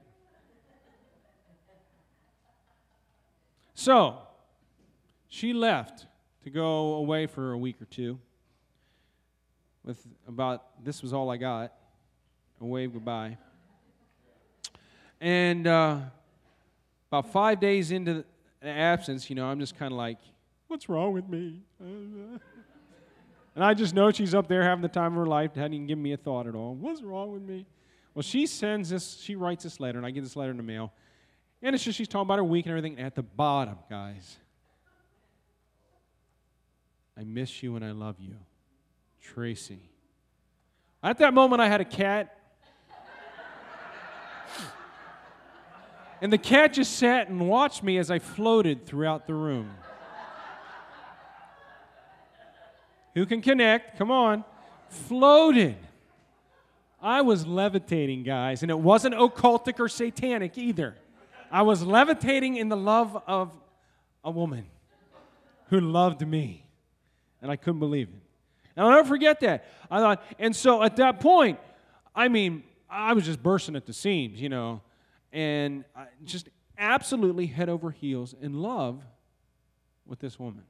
So, 3.75 4.18
she 5.28 5.52
left 5.52 6.06
to 6.44 6.50
go 6.50 6.94
away 6.94 7.26
for 7.26 7.52
a 7.52 7.58
week 7.58 7.82
or 7.82 7.87
two 7.87 8.18
with 9.84 10.06
about 10.26 10.84
this 10.84 11.02
was 11.02 11.12
all 11.12 11.30
I 11.30 11.37
got 11.37 11.72
a 12.60 12.64
wave 12.64 12.92
goodbye. 12.92 13.37
And 15.20 15.66
uh, 15.66 15.98
about 17.10 17.32
five 17.32 17.60
days 17.60 17.90
into 17.90 18.25
the 18.60 18.68
absence, 18.68 19.28
you 19.30 19.37
know, 19.37 19.46
I'm 19.46 19.58
just 19.58 19.76
kind 19.76 19.92
of 19.92 19.98
like, 19.98 20.18
What's 20.68 20.88
wrong 20.88 21.14
with 21.14 21.28
me? 21.28 21.62
and 21.80 22.40
I 23.56 23.72
just 23.75 23.94
know 23.94 24.10
she's 24.10 24.34
up 24.34 24.48
there 24.48 24.62
having 24.62 24.82
the 24.82 24.88
time 24.88 25.12
of 25.12 25.18
her 25.18 25.26
life, 25.26 25.54
hadn't 25.54 25.75
even 25.75 25.87
given 25.87 26.02
me 26.02 26.12
a 26.12 26.18
thought 26.18 26.46
at 26.46 26.54
all. 26.54 26.75
What's 26.75 27.02
wrong 27.02 27.32
with 27.32 27.42
me? 27.42 27.66
Well, 28.14 28.22
she 28.22 28.46
sends 28.46 28.90
this, 28.90 29.18
she 29.20 29.34
writes 29.34 29.64
this 29.64 29.80
letter, 29.80 29.96
and 29.96 30.06
I 30.06 30.10
get 30.10 30.22
this 30.22 30.37
letter 30.37 30.50
in 30.50 30.58
the 30.58 30.62
mail. 30.62 30.92
And 31.62 31.75
it's 31.75 31.82
just 31.82 31.96
she's 31.96 32.06
talking 32.06 32.26
about 32.26 32.38
her 32.38 32.44
week 32.44 32.66
and 32.66 32.76
everything. 32.76 33.00
At 33.00 33.14
the 33.14 33.22
bottom, 33.22 33.78
guys, 33.88 34.37
I 37.16 37.25
miss 37.25 37.62
you 37.62 37.75
and 37.75 37.84
I 37.84 37.92
love 37.92 38.16
you. 38.20 38.37
Tracy. 39.20 39.80
At 41.02 41.18
that 41.18 41.32
moment, 41.32 41.62
I 41.62 41.68
had 41.68 41.80
a 41.80 41.84
cat. 41.84 42.37
and 46.20 46.32
the 46.32 46.38
cat 46.38 46.75
just 46.75 46.96
sat 46.96 47.28
and 47.28 47.48
watched 47.48 47.82
me 47.82 47.98
as 47.98 48.10
I 48.10 48.18
floated 48.18 48.84
throughout 48.84 49.26
the 49.26 49.34
room. 49.34 49.70
Who 53.18 53.26
can 53.26 53.42
connect? 53.42 53.98
Come 53.98 54.12
on. 54.12 54.44
Floated. 54.90 55.76
I 57.02 57.22
was 57.22 57.44
levitating, 57.48 58.22
guys, 58.22 58.62
and 58.62 58.70
it 58.70 58.78
wasn't 58.78 59.16
occultic 59.16 59.80
or 59.80 59.88
satanic 59.88 60.56
either. 60.56 60.94
I 61.50 61.62
was 61.62 61.82
levitating 61.82 62.56
in 62.56 62.68
the 62.68 62.76
love 62.76 63.20
of 63.26 63.52
a 64.22 64.30
woman 64.30 64.66
who 65.66 65.80
loved 65.80 66.25
me, 66.25 66.64
and 67.42 67.50
I 67.50 67.56
couldn't 67.56 67.80
believe 67.80 68.08
it. 68.08 68.22
And 68.76 68.87
I'll 68.87 68.92
never 68.92 69.08
forget 69.08 69.40
that. 69.40 69.64
I 69.90 69.98
thought, 69.98 70.22
and 70.38 70.54
so 70.54 70.80
at 70.84 70.94
that 70.96 71.18
point, 71.18 71.58
I 72.14 72.28
mean, 72.28 72.62
I 72.88 73.14
was 73.14 73.25
just 73.25 73.42
bursting 73.42 73.75
at 73.75 73.84
the 73.84 73.92
seams, 73.92 74.40
you 74.40 74.48
know, 74.48 74.80
and 75.32 75.84
just 76.25 76.50
absolutely 76.78 77.46
head 77.46 77.68
over 77.68 77.90
heels 77.90 78.32
in 78.40 78.62
love 78.62 79.02
with 80.06 80.20
this 80.20 80.38
woman. 80.38 80.62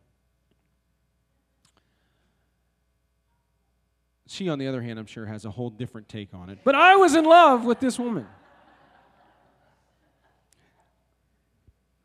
She, 4.30 4.50
on 4.50 4.58
the 4.58 4.66
other 4.66 4.82
hand, 4.82 4.98
I'm 4.98 5.06
sure 5.06 5.24
has 5.24 5.46
a 5.46 5.50
whole 5.50 5.70
different 5.70 6.06
take 6.06 6.34
on 6.34 6.50
it. 6.50 6.58
But 6.62 6.74
I 6.74 6.96
was 6.96 7.14
in 7.14 7.24
love 7.24 7.64
with 7.64 7.80
this 7.80 7.98
woman. 7.98 8.26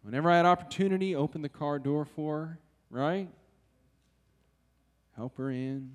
Whenever 0.04 0.32
I 0.32 0.38
had 0.38 0.46
opportunity, 0.46 1.16
open 1.16 1.42
the 1.42 1.50
car 1.50 1.80
door 1.80 2.06
for 2.06 2.40
her, 2.40 2.60
right? 2.90 3.28
Help 5.18 5.38
her 5.38 5.52
in. 5.52 5.92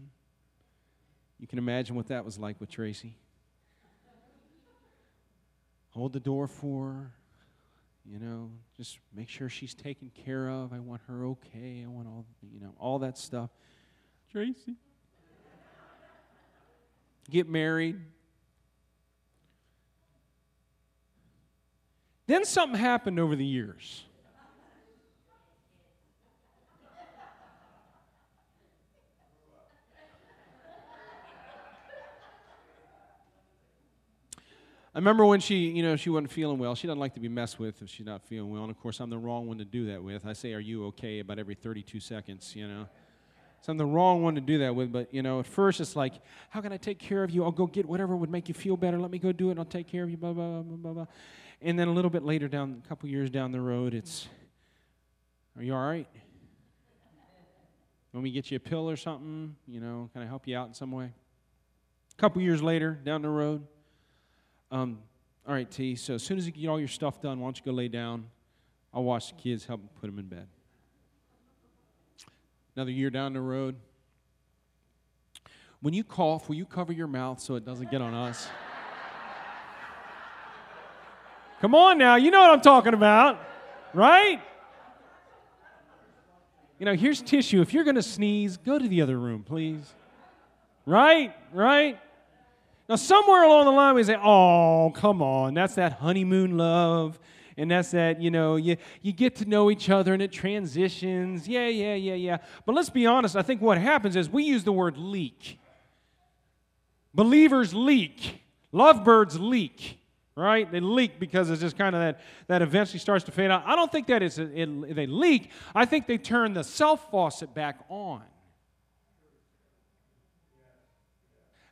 You 1.41 1.47
can 1.47 1.59
imagine 1.59 1.97
what 1.97 2.09
that 2.09 2.27
was 2.27 2.39
like 2.39 2.61
with 2.61 2.71
Tracy. 2.71 3.17
Hold 5.91 6.13
the 6.13 6.21
door 6.21 6.47
for 6.47 6.93
her. 6.93 7.13
You 8.05 8.19
know, 8.19 8.51
just 8.77 8.99
make 9.15 9.31
sure 9.31 9.49
she's 9.49 9.75
taken 9.75 10.11
care 10.25 10.51
of. 10.51 10.75
I 10.75 10.79
want 10.79 11.01
her 11.09 11.25
okay. 11.27 11.85
I 11.85 11.89
want 11.89 12.07
all, 12.07 12.27
you 12.53 12.61
know, 12.61 12.75
all 12.79 12.99
that 12.99 13.17
stuff. 13.17 13.49
Tracy 14.31 14.77
get 17.31 17.49
married. 17.49 18.01
Then 22.27 22.45
something 22.45 22.79
happened 22.79 23.19
over 23.19 23.35
the 23.35 23.45
years. 23.45 24.05
I 34.95 34.99
remember 34.99 35.25
when 35.25 35.39
she, 35.39 35.69
you 35.71 35.83
know, 35.83 35.95
she 35.95 36.11
wasn't 36.11 36.33
feeling 36.33 36.59
well. 36.59 36.75
She 36.75 36.89
doesn't 36.89 36.99
like 36.99 37.15
to 37.15 37.21
be 37.21 37.29
messed 37.29 37.61
with 37.61 37.81
if 37.83 37.89
she's 37.89 38.05
not 38.05 38.21
feeling 38.25 38.51
well. 38.51 38.63
And 38.63 38.71
of 38.71 38.81
course, 38.81 38.99
I'm 38.99 39.11
the 39.11 39.19
wrong 39.19 39.47
one 39.47 39.59
to 39.59 39.65
do 39.65 39.87
that 39.87 40.03
with. 40.03 40.27
I 40.27 40.33
say, 40.33 40.53
"Are 40.55 40.61
you 40.61 40.87
okay?" 40.87 41.21
about 41.21 41.39
every 41.39 41.55
32 41.55 42.01
seconds, 42.01 42.57
you 42.57 42.67
know. 42.67 42.89
So 43.61 43.73
I'm 43.73 43.79
the 43.79 43.87
wrong 43.87 44.23
one 44.23 44.35
to 44.37 44.41
do 44.41 44.59
that 44.59 44.75
with, 44.75 44.93
but 44.93 45.13
you 45.13 45.23
know, 45.23 45.41
at 45.41 45.47
first 45.47 45.81
it's 45.81 45.97
like, 45.97 46.15
how 46.51 46.61
can 46.61 46.73
I 46.73 46.77
take 46.77 46.99
care 46.99 47.25
of 47.25 47.31
you? 47.31 47.45
I'll 47.45 47.51
go 47.51 47.67
get 47.67 47.87
whatever 47.87 48.17
would 48.17 48.31
make 48.31 48.49
you 48.49 48.55
feel 48.55 48.77
better. 48.77 48.99
Let 48.99 49.11
me 49.11 49.19
go 49.19 49.33
do 49.33 49.51
it 49.51 49.59
I'll 49.59 49.65
take 49.65 49.89
care 49.89 50.05
of 50.05 50.11
you, 50.11 50.17
blah, 50.17 50.33
blah, 50.33 50.63
blah, 50.63 50.77
blah, 50.77 50.93
blah. 50.93 51.07
And 51.61 51.79
then 51.79 51.89
a 51.89 51.93
little 51.93 52.11
bit 52.11 52.23
later 52.23 52.47
down, 52.47 52.81
a 52.85 52.89
couple 52.89 53.09
years 53.09 53.31
down 53.31 53.51
the 53.51 53.61
road, 53.61 53.95
it's, 53.95 54.29
are 55.57 55.63
you 55.63 55.75
all 55.75 55.87
right? 55.87 56.07
Let 58.15 58.23
me 58.23 58.31
get 58.31 58.51
you 58.51 58.57
a 58.57 58.61
pill 58.61 58.89
or 58.89 58.97
something? 58.97 59.57
You 59.67 59.81
know, 59.81 60.09
can 60.13 60.23
I 60.23 60.27
help 60.27 60.47
you 60.47 60.57
out 60.57 60.69
in 60.69 60.75
some 60.75 60.93
way? 60.93 61.07
A 61.07 62.21
couple 62.21 62.41
years 62.41 62.63
later, 62.63 62.93
down 62.93 63.23
the 63.23 63.29
road, 63.29 63.67
um, 64.71 65.01
all 65.47 65.55
right, 65.55 65.71
T, 65.71 65.97
so 65.97 66.15
as 66.15 66.23
soon 66.23 66.39
as 66.39 66.47
you 66.47 66.53
get 66.53 66.69
all 66.69 66.79
your 66.79 66.89
stuff 66.89 67.21
done, 67.21 67.41
why 67.41 67.47
don't 67.47 67.59
you 67.59 67.65
go 67.65 67.73
lay 67.73 67.89
down? 67.89 68.27
I'll 68.95 69.05
watch 69.05 69.31
the 69.31 69.43
kids, 69.43 69.65
help 69.65 69.81
put 70.01 70.07
them 70.07 70.19
in 70.19 70.27
bed 70.27 70.47
another 72.79 72.93
year 72.93 73.11
down 73.11 73.33
the 73.33 73.41
road. 73.41 73.75
When 75.81 75.95
you 75.95 76.05
cough, 76.05 76.49
will 76.49 76.55
you 76.55 76.65
cover 76.65 76.93
your 76.93 77.09
mouth 77.09 77.41
so 77.41 77.57
it 77.57 77.65
doesn't 77.65 77.91
get 77.91 78.01
on 78.01 78.15
us? 78.15 78.47
Come 81.61 81.75
on 81.75 81.99
now, 81.99 82.15
you 82.15 82.31
know 82.31 82.39
what 82.39 82.51
I'm 82.51 82.61
talking 82.61 82.95
about, 82.95 83.41
right? 83.93 84.41
You 86.79 86.87
know, 86.87 86.95
here's 86.95 87.21
tissue. 87.21 87.61
If 87.63 87.75
you're 87.75 87.83
going 87.83 87.97
to 87.97 88.03
sneeze, 88.03 88.57
go 88.59 88.79
to 88.79 88.87
the 88.87 89.03
other 89.03 89.19
room, 89.19 89.43
please. 89.43 89.83
Right? 90.87 91.35
Right? 91.53 91.99
Now, 92.89 92.95
somewhere 92.95 93.43
along 93.43 93.65
the 93.65 93.73
line, 93.73 93.97
we 93.97 94.05
say, 94.05 94.17
oh, 94.23 94.93
come 94.95 95.21
on, 95.21 95.55
that's 95.55 95.75
that 95.75 95.95
honeymoon 95.95 96.57
love 96.57 97.19
and 97.59 97.69
that's 97.71 97.91
that, 97.91 98.23
you 98.23 98.31
know, 98.31 98.55
you, 98.55 98.77
you 99.03 99.13
get 99.13 99.35
to 99.37 99.45
know 99.45 99.69
each 99.69 99.91
other 99.91 100.15
and 100.15 100.23
it 100.23 100.31
transitions. 100.31 101.49
Yeah, 101.49 101.67
yeah, 101.67 101.95
yeah, 101.95 102.15
yeah. 102.15 102.37
But 102.65 102.77
let's 102.77 102.89
be 102.89 103.05
honest, 103.05 103.35
I 103.35 103.43
think 103.43 103.61
what 103.61 103.79
happens 103.79 104.15
is 104.15 104.31
we 104.31 104.45
use 104.45 104.63
the 104.63 104.73
word 104.73 104.97
leak. 104.97 105.59
Believers 107.13 107.75
leak, 107.75 108.43
lovebirds 108.71 109.41
leak, 109.41 109.99
right? 110.37 110.71
They 110.71 110.79
leak 110.79 111.19
because 111.19 111.51
it's 111.51 111.61
just 111.61 111.77
kind 111.77 111.97
of 111.97 112.01
that, 112.01 112.21
that 112.47 112.63
eventually 112.63 113.01
starts 113.01 113.25
to 113.25 113.33
fade 113.33 113.51
out. 113.51 113.65
I 113.67 113.75
don't 113.75 113.91
think 113.91 114.07
that 114.07 114.23
it's 114.23 114.39
a, 114.39 114.45
it, 114.45 114.95
they 114.95 115.09
leak, 115.09 115.51
I 115.75 115.85
think 115.85 116.07
they 116.07 116.19
turn 116.19 116.55
the 116.55 116.63
self 116.63 117.11
faucet 117.11 117.55
back 117.55 117.81
on. 117.89 118.23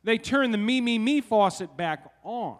They 0.03 0.17
turn 0.17 0.51
the 0.51 0.57
me, 0.57 0.81
me, 0.81 0.99
me 0.99 1.21
faucet 1.21 1.77
back 1.77 2.11
on. 2.23 2.57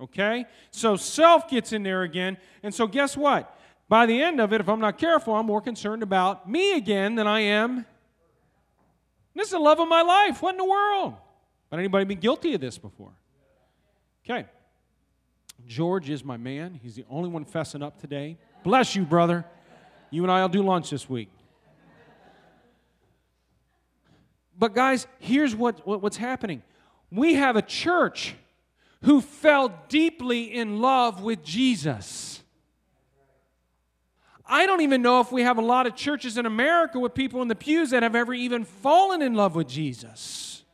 Okay? 0.00 0.46
So 0.70 0.96
self 0.96 1.48
gets 1.48 1.72
in 1.72 1.82
there 1.82 2.02
again. 2.02 2.36
And 2.62 2.74
so 2.74 2.86
guess 2.86 3.16
what? 3.16 3.54
By 3.88 4.06
the 4.06 4.20
end 4.20 4.40
of 4.40 4.52
it, 4.52 4.60
if 4.60 4.68
I'm 4.68 4.80
not 4.80 4.98
careful, 4.98 5.34
I'm 5.34 5.46
more 5.46 5.60
concerned 5.60 6.02
about 6.02 6.48
me 6.48 6.76
again 6.76 7.14
than 7.14 7.26
I 7.26 7.40
am. 7.40 7.86
This 9.34 9.46
is 9.46 9.52
the 9.52 9.58
love 9.58 9.80
of 9.80 9.88
my 9.88 10.02
life. 10.02 10.42
What 10.42 10.54
in 10.54 10.58
the 10.58 10.64
world? 10.64 11.14
But 11.70 11.78
anybody 11.78 12.04
been 12.04 12.18
guilty 12.18 12.54
of 12.54 12.60
this 12.60 12.76
before? 12.76 13.12
Okay. 14.24 14.46
George 15.66 16.10
is 16.10 16.24
my 16.24 16.36
man. 16.36 16.78
He's 16.82 16.94
the 16.94 17.04
only 17.10 17.28
one 17.28 17.44
fessing 17.44 17.82
up 17.82 18.00
today. 18.00 18.36
Bless 18.62 18.94
you, 18.94 19.04
brother. 19.04 19.44
You 20.10 20.22
and 20.22 20.32
I 20.32 20.42
will 20.42 20.48
do 20.48 20.62
lunch 20.62 20.90
this 20.90 21.08
week. 21.08 21.30
But 24.58 24.74
guys, 24.74 25.06
here's 25.18 25.54
what, 25.54 25.86
what 25.86 26.02
what's 26.02 26.16
happening. 26.16 26.62
We 27.10 27.34
have 27.34 27.56
a 27.56 27.62
church 27.62 28.34
who 29.02 29.20
fell 29.20 29.72
deeply 29.88 30.54
in 30.54 30.80
love 30.80 31.22
with 31.22 31.44
Jesus. 31.44 32.42
I 34.44 34.64
don't 34.66 34.80
even 34.80 35.02
know 35.02 35.20
if 35.20 35.30
we 35.30 35.42
have 35.42 35.58
a 35.58 35.62
lot 35.62 35.86
of 35.86 35.94
churches 35.94 36.38
in 36.38 36.46
America 36.46 36.98
with 36.98 37.14
people 37.14 37.42
in 37.42 37.48
the 37.48 37.54
pews 37.54 37.90
that 37.90 38.02
have 38.02 38.14
ever 38.14 38.32
even 38.32 38.64
fallen 38.64 39.20
in 39.20 39.34
love 39.34 39.54
with 39.54 39.68
Jesus. 39.68 40.64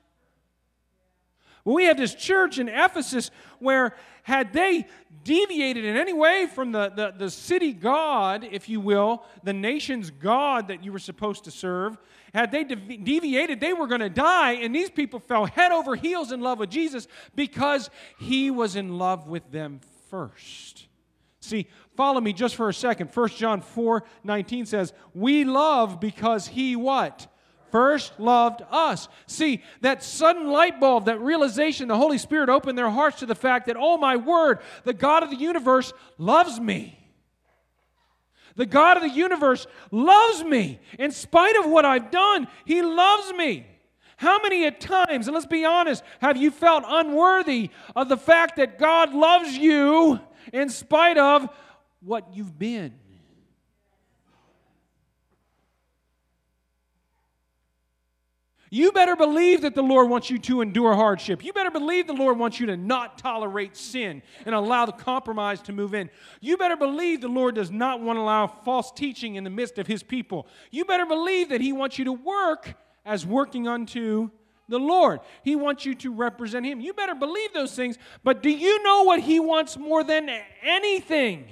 Well, 1.65 1.75
we 1.75 1.85
have 1.85 1.97
this 1.97 2.15
church 2.15 2.59
in 2.59 2.69
Ephesus 2.69 3.31
where, 3.59 3.97
had 4.23 4.53
they 4.53 4.87
deviated 5.25 5.85
in 5.85 5.97
any 5.97 6.13
way 6.13 6.47
from 6.47 6.73
the, 6.73 6.91
the, 6.91 7.15
the 7.17 7.31
city 7.31 7.73
God, 7.73 8.47
if 8.51 8.69
you 8.69 8.81
will, 8.81 9.25
the 9.43 9.55
nation's 9.55 10.11
God 10.11 10.69
that 10.69 10.85
you 10.85 10.93
were 10.93 10.99
supposed 10.99 11.45
to 11.45 11.51
serve, 11.51 11.97
had 12.35 12.51
they 12.51 12.65
deviated, 12.65 13.61
they 13.61 13.73
were 13.73 13.87
going 13.87 14.01
to 14.01 14.11
die. 14.11 14.53
And 14.53 14.75
these 14.75 14.91
people 14.91 15.21
fell 15.21 15.47
head 15.47 15.71
over 15.71 15.95
heels 15.95 16.33
in 16.33 16.41
love 16.41 16.59
with 16.59 16.71
Jesus 16.71 17.07
because 17.35 17.91
he 18.19 18.51
was 18.51 18.75
in 18.75 18.99
love 18.99 19.29
with 19.29 19.51
them 19.53 19.81
first. 20.11 20.89
See, 21.41 21.69
follow 21.97 22.21
me 22.21 22.33
just 22.33 22.57
for 22.57 22.69
a 22.69 22.75
second. 22.75 23.11
1 23.15 23.29
John 23.31 23.61
4 23.61 24.03
19 24.25 24.67
says, 24.67 24.93
We 25.15 25.45
love 25.45 26.01
because 26.01 26.49
he 26.49 26.75
what? 26.75 27.29
First 27.71 28.19
loved 28.19 28.63
us. 28.71 29.09
See, 29.27 29.63
that 29.81 30.03
sudden 30.03 30.49
light 30.49 30.81
bulb, 30.81 31.07
that 31.07 31.21
realization, 31.21 31.89
the 31.89 31.97
Holy 31.97 32.19
Spirit 32.19 32.49
opened 32.49 32.79
their 32.79 32.91
hearts 32.91 33.19
to 33.19 33.27
the 33.27 33.35
fact 33.35 33.67
that, 33.67 33.77
oh 33.77 33.97
my 33.97 34.17
word, 34.17 34.61
the 34.85 34.93
God 34.93 35.23
of 35.23 35.31
the 35.31 35.37
universe 35.37 35.93
loves 36.17 36.61
me. 36.61 37.04
The 38.57 38.67
God 38.67 38.97
of 38.97 39.03
the 39.03 39.09
universe 39.09 39.67
loves 39.91 40.45
me. 40.45 40.79
In 40.99 41.11
spite 41.11 41.57
of 41.57 41.71
what 41.71 41.85
I've 41.85 42.11
done, 42.11 42.47
He 42.65 42.83
loves 42.83 43.33
me. 43.33 43.67
How 44.17 44.39
many 44.43 44.65
at 44.65 44.81
times, 44.81 45.27
and 45.27 45.35
let's 45.35 45.47
be 45.47 45.65
honest, 45.65 46.05
have 46.21 46.37
you 46.37 46.51
felt 46.51 46.85
unworthy 46.87 47.71
of 47.97 48.09
the 48.09 48.17
fact 48.17 48.57
that 48.57 48.79
God 48.79 49.13
loves 49.13 49.57
you 49.57 50.21
in 50.53 50.71
spite 50.71 51.19
of 51.19 51.49
what 52.01 52.33
you've 52.33 52.59
been? 52.59 52.95
You 58.75 58.91
better 58.91 59.15
believe 59.15 59.61
that 59.61 59.77
the 59.77 59.85
Lord 59.85 60.11
wants 60.11 60.31
you 60.31 60.39
to 60.41 60.61
endure 60.61 60.97
hardship. 60.97 61.45
You 61.45 61.53
better 61.53 61.71
believe 61.71 62.09
the 62.09 62.13
Lord 62.13 62.41
wants 62.41 62.59
you 62.59 62.67
to 62.67 62.77
not 62.77 63.19
tolerate 63.19 63.77
sin 63.77 64.21
and 64.45 64.53
allow 64.53 64.85
the 64.85 64.91
compromise 64.91 65.63
to 65.63 65.73
move 65.73 65.95
in. 65.95 66.11
You 66.41 66.57
better 66.57 66.75
believe 66.77 67.21
the 67.21 67.29
Lord 67.29 67.55
does 67.55 67.71
not 67.71 68.01
want 68.01 68.17
to 68.17 68.23
allow 68.23 68.49
false 68.49 68.91
teaching 68.91 69.37
in 69.37 69.45
the 69.45 69.51
midst 69.51 69.79
of 69.79 69.87
his 69.87 70.03
people. 70.03 70.49
You 70.73 70.85
better 70.85 71.07
believe 71.07 71.51
that 71.51 71.61
he 71.61 71.73
wants 71.73 72.01
you 72.01 72.07
to 72.07 72.13
work 72.13 72.75
as 73.05 73.25
working 73.25 73.69
unto 73.69 74.31
the 74.69 74.81
Lord. 74.81 75.21
He 75.45 75.55
wants 75.55 75.87
you 75.87 75.95
to 75.95 76.13
represent 76.13 76.67
him. 76.67 76.81
You 76.81 76.95
better 76.95 77.15
believe 77.15 77.53
those 77.53 77.77
things, 77.77 77.97
but 78.25 78.43
do 78.43 78.51
you 78.51 78.83
know 78.83 79.05
what 79.05 79.21
he 79.21 79.39
wants 79.39 79.77
more 79.77 80.03
than 80.03 80.29
anything? 80.65 81.47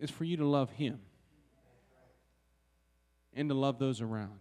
Is 0.00 0.10
for 0.10 0.24
you 0.24 0.38
to 0.38 0.44
love 0.44 0.72
him 0.72 0.98
and 3.40 3.50
to 3.50 3.54
love 3.54 3.78
those 3.78 4.00
around. 4.00 4.38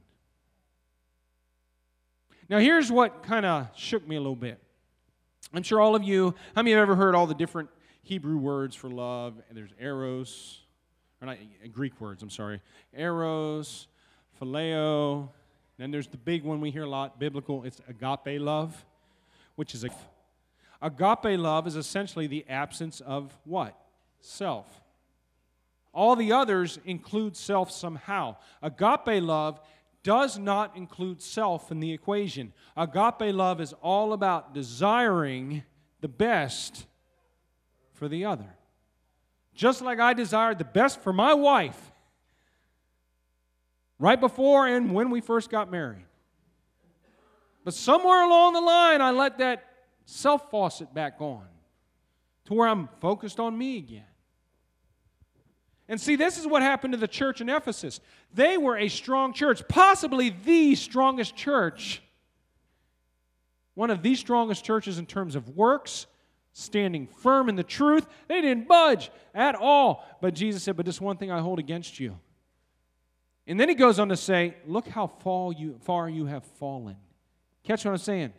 Now, 2.50 2.58
here's 2.58 2.92
what 2.92 3.24
kind 3.24 3.46
of 3.46 3.68
shook 3.76 4.08
me 4.08 4.16
a 4.16 4.20
little 4.20 4.36
bit. 4.36 4.60
I'm 5.54 5.64
sure 5.64 5.80
all 5.80 5.96
of 5.96 6.04
you, 6.04 6.36
how 6.56 6.62
many 6.62 6.72
have 6.72 6.82
ever 6.82 6.96
heard 6.96 7.16
all 7.16 7.26
the 7.26 7.34
different 7.34 7.70
Hebrew 8.04 8.38
words 8.38 8.76
for 8.76 8.90
love? 8.90 9.36
There's 9.52 9.72
eros, 9.80 10.62
or 11.22 11.28
not 11.28 11.38
uh, 11.38 11.68
Greek 11.72 12.00
words, 12.02 12.22
I'm 12.22 12.30
sorry. 12.30 12.62
Eros, 12.94 13.88
phileo. 14.40 15.30
Then 15.78 15.92
there's 15.92 16.08
the 16.08 16.18
big 16.18 16.44
one 16.44 16.60
we 16.60 16.72
hear 16.72 16.84
a 16.84 16.90
lot, 16.90 17.20
biblical, 17.20 17.64
it's 17.64 17.80
agape 17.88 18.40
love, 18.42 18.86
which 19.56 19.74
is 19.74 19.84
a. 19.84 19.90
Agape 20.82 21.40
love 21.40 21.68
is 21.68 21.76
essentially 21.76 22.28
the 22.28 22.46
absence 22.50 23.00
of 23.02 23.38
what? 23.46 23.80
Self. 24.22 24.82
All 26.00 26.16
the 26.16 26.32
others 26.32 26.80
include 26.86 27.36
self 27.36 27.70
somehow. 27.70 28.38
Agape 28.62 29.22
love 29.22 29.60
does 30.02 30.40
not 30.40 30.78
include 30.78 31.22
self 31.22 31.74
in 31.74 31.82
the 31.82 31.92
equation. 31.92 32.54
Agape 32.78 33.36
love 33.36 33.60
is 33.60 33.74
all 33.82 34.14
about 34.14 34.54
desiring 34.54 35.64
the 36.00 36.08
best 36.08 36.86
for 37.92 38.08
the 38.08 38.24
other. 38.24 38.56
Just 39.54 39.82
like 39.82 40.00
I 40.00 40.14
desired 40.14 40.58
the 40.58 40.64
best 40.64 41.02
for 41.02 41.12
my 41.12 41.34
wife 41.34 41.92
right 44.00 44.22
before 44.22 44.68
and 44.68 44.94
when 44.94 45.10
we 45.10 45.20
first 45.20 45.50
got 45.50 45.70
married. 45.70 46.06
But 47.66 47.74
somewhere 47.74 48.24
along 48.24 48.54
the 48.54 48.62
line, 48.62 49.02
I 49.02 49.12
let 49.12 49.38
that 49.40 49.66
self 50.06 50.50
faucet 50.50 50.94
back 50.94 51.16
on 51.20 51.44
to 52.46 52.54
where 52.54 52.70
I'm 52.70 52.88
focused 53.02 53.42
on 53.42 53.58
me 53.58 53.80
again. 53.80 54.09
And 55.90 56.00
see, 56.00 56.16
this 56.16 56.38
is 56.38 56.46
what 56.46 56.62
happened 56.62 56.94
to 56.94 57.00
the 57.00 57.08
church 57.08 57.42
in 57.42 57.50
Ephesus. 57.50 58.00
They 58.32 58.58
were 58.58 58.78
a 58.78 58.88
strong 58.88 59.34
church, 59.34 59.68
possibly 59.68 60.30
the 60.30 60.76
strongest 60.76 61.36
church, 61.36 62.04
one 63.74 63.90
of 63.90 64.04
the 64.04 64.14
strongest 64.14 64.64
churches 64.64 65.00
in 65.00 65.08
terms 65.08 65.36
of 65.36 65.58
works, 65.58 66.06
standing 66.54 67.08
firm 67.08 67.50
in 67.50 67.56
the 67.56 67.64
truth. 67.64 68.06
They 68.28 68.40
didn't 68.40 68.68
budge 68.68 69.10
at 69.34 69.56
all. 69.56 70.06
But 70.22 70.36
Jesus 70.36 70.62
said, 70.62 70.78
But 70.78 70.86
this 70.86 71.02
one 71.02 71.18
thing 71.18 71.32
I 71.32 71.40
hold 71.40 71.58
against 71.58 72.00
you. 72.00 72.20
And 73.48 73.60
then 73.60 73.68
he 73.68 73.74
goes 73.74 73.98
on 73.98 74.10
to 74.10 74.18
say, 74.18 74.58
Look 74.68 74.88
how 74.88 75.08
far 75.08 75.52
you, 75.54 75.80
far 75.82 76.08
you 76.08 76.28
have 76.28 76.44
fallen. 76.44 76.98
Catch 77.64 77.86
what 77.86 77.92
I'm 77.92 77.98
saying? 77.98 78.34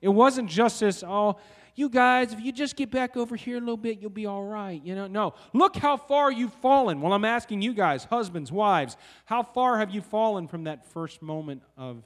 It 0.00 0.08
wasn't 0.08 0.50
just 0.50 0.80
this, 0.80 1.04
oh, 1.06 1.36
you 1.78 1.88
guys, 1.88 2.32
if 2.32 2.40
you 2.40 2.50
just 2.50 2.74
get 2.74 2.90
back 2.90 3.16
over 3.16 3.36
here 3.36 3.56
a 3.56 3.60
little 3.60 3.76
bit, 3.76 4.00
you'll 4.00 4.10
be 4.10 4.26
all 4.26 4.42
right. 4.42 4.82
You 4.84 4.96
know, 4.96 5.06
no. 5.06 5.34
Look 5.52 5.76
how 5.76 5.96
far 5.96 6.32
you've 6.32 6.52
fallen. 6.54 7.00
Well, 7.00 7.12
I'm 7.12 7.24
asking 7.24 7.62
you 7.62 7.72
guys, 7.72 8.04
husbands, 8.04 8.50
wives, 8.50 8.96
how 9.26 9.44
far 9.44 9.78
have 9.78 9.90
you 9.90 10.00
fallen 10.00 10.48
from 10.48 10.64
that 10.64 10.84
first 10.86 11.22
moment 11.22 11.62
of 11.76 12.02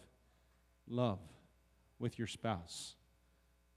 love 0.87 1.19
with 1.99 2.19
your 2.19 2.29
spouse? 2.29 2.97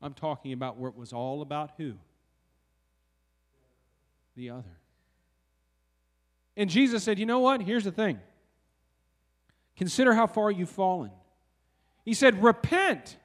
I'm 0.02 0.14
talking 0.14 0.52
about 0.52 0.78
where 0.78 0.90
it 0.90 0.98
was 0.98 1.14
all 1.14 1.42
about 1.42 1.72
who? 1.78 1.94
The 4.36 4.50
other. 4.50 4.78
And 6.58 6.70
Jesus 6.70 7.04
said, 7.04 7.20
You 7.20 7.26
know 7.26 7.40
what? 7.40 7.62
Here's 7.62 7.86
the 7.86 7.92
thing. 7.92 8.20
Consider 9.78 10.14
how 10.14 10.28
far 10.28 10.52
you've 10.52 10.70
fallen. 10.70 11.12
He 12.04 12.14
said, 12.14 12.44
Repent 12.44 13.18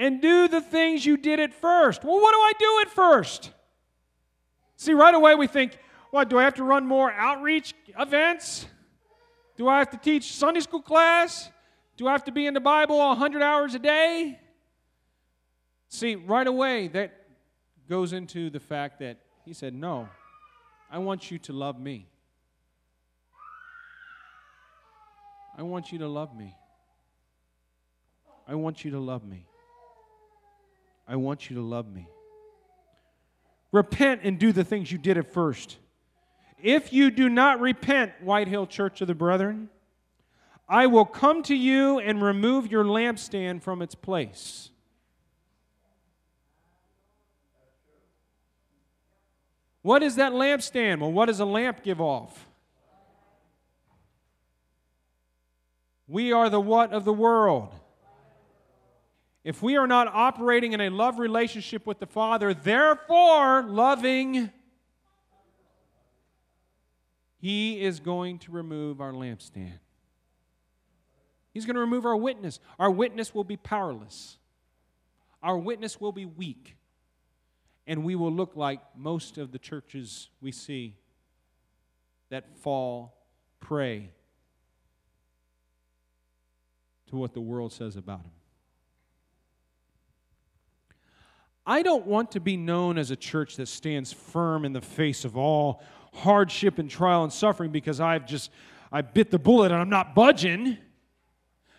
and 0.00 0.22
do 0.22 0.48
the 0.48 0.62
things 0.62 1.04
you 1.04 1.18
did 1.18 1.38
at 1.38 1.52
first. 1.52 2.02
Well, 2.04 2.18
what 2.18 2.32
do 2.32 2.38
I 2.38 2.52
do 2.58 2.80
at 2.80 2.88
first? 2.88 3.50
See, 4.76 4.94
right 4.94 5.14
away 5.14 5.34
we 5.34 5.46
think, 5.46 5.78
what, 6.10 6.30
do 6.30 6.38
I 6.38 6.44
have 6.44 6.54
to 6.54 6.64
run 6.64 6.86
more 6.86 7.12
outreach 7.12 7.74
events? 7.98 8.64
Do 9.58 9.68
I 9.68 9.78
have 9.78 9.90
to 9.90 9.98
teach 9.98 10.32
Sunday 10.32 10.60
school 10.60 10.80
class? 10.80 11.50
Do 11.98 12.08
I 12.08 12.12
have 12.12 12.24
to 12.24 12.32
be 12.32 12.46
in 12.46 12.54
the 12.54 12.60
Bible 12.60 12.96
100 12.96 13.42
hours 13.42 13.74
a 13.74 13.78
day? 13.78 14.40
See, 15.90 16.14
right 16.14 16.46
away 16.46 16.88
that 16.88 17.12
goes 17.86 18.14
into 18.14 18.48
the 18.48 18.60
fact 18.60 19.00
that 19.00 19.18
he 19.44 19.52
said, 19.52 19.74
No, 19.74 20.08
I 20.90 20.96
want 20.96 21.30
you 21.30 21.38
to 21.40 21.52
love 21.52 21.78
me. 21.78 22.06
I 25.58 25.62
want 25.62 25.92
you 25.92 25.98
to 25.98 26.08
love 26.08 26.34
me. 26.34 26.56
I 28.48 28.54
want 28.54 28.82
you 28.82 28.92
to 28.92 28.98
love 28.98 29.26
me. 29.26 29.44
I 31.10 31.16
want 31.16 31.50
you 31.50 31.56
to 31.56 31.62
love 31.62 31.92
me. 31.92 32.06
Repent 33.72 34.20
and 34.22 34.38
do 34.38 34.52
the 34.52 34.62
things 34.62 34.92
you 34.92 34.98
did 34.98 35.18
at 35.18 35.32
first. 35.32 35.76
If 36.62 36.92
you 36.92 37.10
do 37.10 37.28
not 37.28 37.60
repent, 37.60 38.12
White 38.20 38.46
Hill 38.46 38.68
Church 38.68 39.00
of 39.00 39.08
the 39.08 39.14
Brethren, 39.14 39.70
I 40.68 40.86
will 40.86 41.04
come 41.04 41.42
to 41.44 41.54
you 41.56 41.98
and 41.98 42.22
remove 42.22 42.70
your 42.70 42.84
lampstand 42.84 43.62
from 43.62 43.82
its 43.82 43.96
place. 43.96 44.70
What 49.82 50.04
is 50.04 50.14
that 50.14 50.30
lampstand? 50.32 51.00
Well, 51.00 51.10
what 51.10 51.26
does 51.26 51.40
a 51.40 51.44
lamp 51.44 51.82
give 51.82 52.00
off? 52.00 52.46
We 56.06 56.32
are 56.32 56.48
the 56.48 56.60
what 56.60 56.92
of 56.92 57.04
the 57.04 57.12
world? 57.12 57.79
If 59.42 59.62
we 59.62 59.76
are 59.76 59.86
not 59.86 60.06
operating 60.08 60.74
in 60.74 60.80
a 60.80 60.90
love 60.90 61.18
relationship 61.18 61.86
with 61.86 61.98
the 61.98 62.06
Father, 62.06 62.52
therefore 62.52 63.62
loving, 63.62 64.50
He 67.38 67.82
is 67.82 68.00
going 68.00 68.38
to 68.40 68.52
remove 68.52 69.00
our 69.00 69.12
lampstand. 69.12 69.78
He's 71.52 71.64
going 71.64 71.74
to 71.74 71.80
remove 71.80 72.04
our 72.04 72.16
witness. 72.16 72.60
Our 72.78 72.90
witness 72.90 73.34
will 73.34 73.44
be 73.44 73.56
powerless, 73.56 74.36
our 75.42 75.56
witness 75.56 76.00
will 76.00 76.12
be 76.12 76.26
weak, 76.26 76.76
and 77.86 78.04
we 78.04 78.14
will 78.14 78.32
look 78.32 78.56
like 78.56 78.80
most 78.94 79.38
of 79.38 79.52
the 79.52 79.58
churches 79.58 80.28
we 80.42 80.52
see 80.52 80.96
that 82.28 82.58
fall 82.58 83.16
prey 83.58 84.10
to 87.08 87.16
what 87.16 87.32
the 87.32 87.40
world 87.40 87.72
says 87.72 87.96
about 87.96 88.20
Him. 88.20 88.30
I 91.66 91.82
don't 91.82 92.06
want 92.06 92.32
to 92.32 92.40
be 92.40 92.56
known 92.56 92.98
as 92.98 93.10
a 93.10 93.16
church 93.16 93.56
that 93.56 93.66
stands 93.66 94.12
firm 94.12 94.64
in 94.64 94.72
the 94.72 94.80
face 94.80 95.24
of 95.24 95.36
all 95.36 95.82
hardship 96.12 96.78
and 96.78 96.90
trial 96.90 97.22
and 97.22 97.32
suffering 97.32 97.70
because 97.70 98.00
I've 98.00 98.26
just 98.26 98.50
I 98.92 99.02
bit 99.02 99.30
the 99.30 99.38
bullet 99.38 99.70
and 99.70 99.80
I'm 99.80 99.90
not 99.90 100.14
budging. 100.14 100.78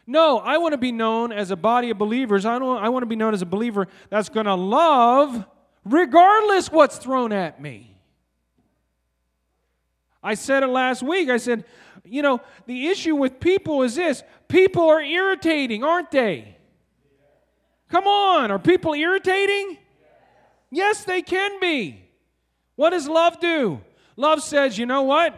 No, 0.08 0.40
I 0.40 0.58
want 0.58 0.74
to 0.74 0.78
be 0.78 0.92
known 0.92 1.32
as 1.32 1.52
a 1.52 1.56
body 1.56 1.90
of 1.90 1.98
believers. 1.98 2.46
I, 2.46 2.58
don't, 2.60 2.84
I 2.84 2.90
want 2.90 3.04
to 3.04 3.08
be 3.08 3.16
known 3.16 3.34
as 3.34 3.42
a 3.42 3.46
believer 3.46 3.88
that's 4.10 4.30
going 4.30 4.46
to 4.46 4.56
love 4.56 5.46
regardless 5.86 6.72
what's 6.72 6.98
thrown 6.98 7.32
at 7.32 7.62
me. 7.62 7.98
I 10.24 10.36
said 10.36 10.64
it 10.64 10.68
last 10.68 11.02
week. 11.02 11.30
I 11.30 11.38
said, 11.38 11.66
you 12.04 12.22
know, 12.22 12.42
the 12.66 12.88
issue 12.88 13.16
with 13.16 13.40
people 13.40 13.84
is 13.84 13.96
this 13.96 14.24
people 14.48 14.88
are 14.90 15.02
irritating, 15.02 15.84
aren't 15.84 16.12
they? 16.12 16.58
Come 17.92 18.08
on, 18.08 18.52
are 18.52 18.60
people 18.60 18.94
irritating? 18.94 19.78
Yes, 20.72 21.04
they 21.04 21.22
can 21.22 21.60
be. 21.60 22.02
What 22.78 22.92
does 22.92 23.08
love 23.08 23.40
do? 23.42 23.82
Love 24.16 24.42
says, 24.42 24.78
you 24.78 24.86
know 24.86 25.02
what? 25.04 25.38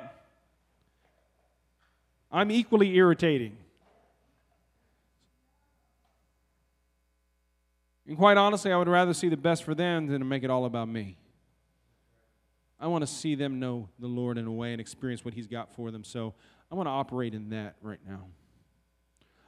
I'm 2.31 2.51
equally 2.51 2.95
irritating. 2.95 3.57
And 8.07 8.17
quite 8.17 8.37
honestly, 8.37 8.71
I 8.71 8.77
would 8.77 8.87
rather 8.87 9.13
see 9.13 9.29
the 9.29 9.37
best 9.37 9.63
for 9.63 9.73
them 9.73 10.07
than 10.07 10.19
to 10.19 10.25
make 10.25 10.43
it 10.43 10.51
all 10.51 10.65
about 10.65 10.87
me. 10.87 11.17
I 12.79 12.87
want 12.87 13.01
to 13.01 13.07
see 13.07 13.33
them 13.33 13.59
know 13.59 13.89
the 13.97 14.07
Lord 14.07 14.37
in 14.37 14.45
a 14.45 14.51
way 14.51 14.73
and 14.73 14.81
experience 14.81 15.25
what 15.25 15.33
He's 15.33 15.47
got 15.47 15.73
for 15.73 15.89
them. 15.89 16.03
So 16.03 16.35
I 16.71 16.75
want 16.75 16.85
to 16.85 16.91
operate 16.91 17.33
in 17.33 17.49
that 17.49 17.77
right 17.81 17.99
now. 18.07 18.25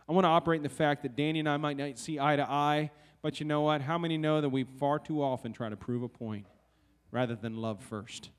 I 0.08 0.12
want 0.14 0.26
to 0.26 0.30
operate 0.30 0.58
in 0.58 0.64
the 0.64 0.70
fact 0.70 1.04
that 1.04 1.16
Danny 1.16 1.40
and 1.40 1.50
I 1.50 1.58
might 1.58 1.78
not 1.78 1.98
see 1.98 2.20
eye 2.20 2.36
to 2.36 2.50
eye, 2.50 2.92
but 3.22 3.40
you 3.40 3.46
know 3.46 3.62
what? 3.62 3.82
How 3.82 3.98
many 3.98 4.18
know 4.18 4.42
that 4.42 4.50
we 4.50 4.64
far 4.64 5.00
too 5.00 5.24
often 5.24 5.52
try 5.52 5.70
to 5.70 5.76
prove 5.76 6.04
a 6.04 6.08
point 6.08 6.46
rather 7.12 7.36
than 7.36 7.58
love 7.58 7.82
first? 7.84 8.30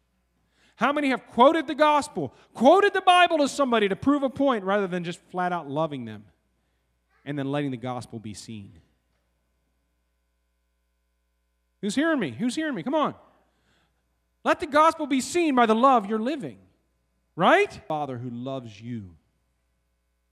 How 0.76 0.92
many 0.92 1.08
have 1.08 1.26
quoted 1.28 1.66
the 1.66 1.74
gospel, 1.74 2.34
quoted 2.54 2.92
the 2.92 3.00
Bible 3.00 3.38
to 3.38 3.48
somebody 3.48 3.88
to 3.88 3.96
prove 3.96 4.22
a 4.22 4.30
point 4.30 4.64
rather 4.64 4.86
than 4.86 5.04
just 5.04 5.18
flat 5.30 5.52
out 5.52 5.68
loving 5.68 6.04
them 6.04 6.24
and 7.24 7.38
then 7.38 7.50
letting 7.50 7.70
the 7.70 7.76
gospel 7.76 8.18
be 8.18 8.34
seen? 8.34 8.78
Who's 11.80 11.94
hearing 11.94 12.20
me? 12.20 12.30
Who's 12.30 12.54
hearing 12.54 12.74
me? 12.74 12.82
Come 12.82 12.94
on. 12.94 13.14
Let 14.44 14.60
the 14.60 14.66
gospel 14.66 15.06
be 15.06 15.20
seen 15.20 15.54
by 15.54 15.66
the 15.66 15.74
love 15.74 16.06
you're 16.06 16.18
living. 16.18 16.58
Right? 17.34 17.72
Father 17.88 18.18
who 18.18 18.30
loves 18.30 18.80
you 18.80 19.16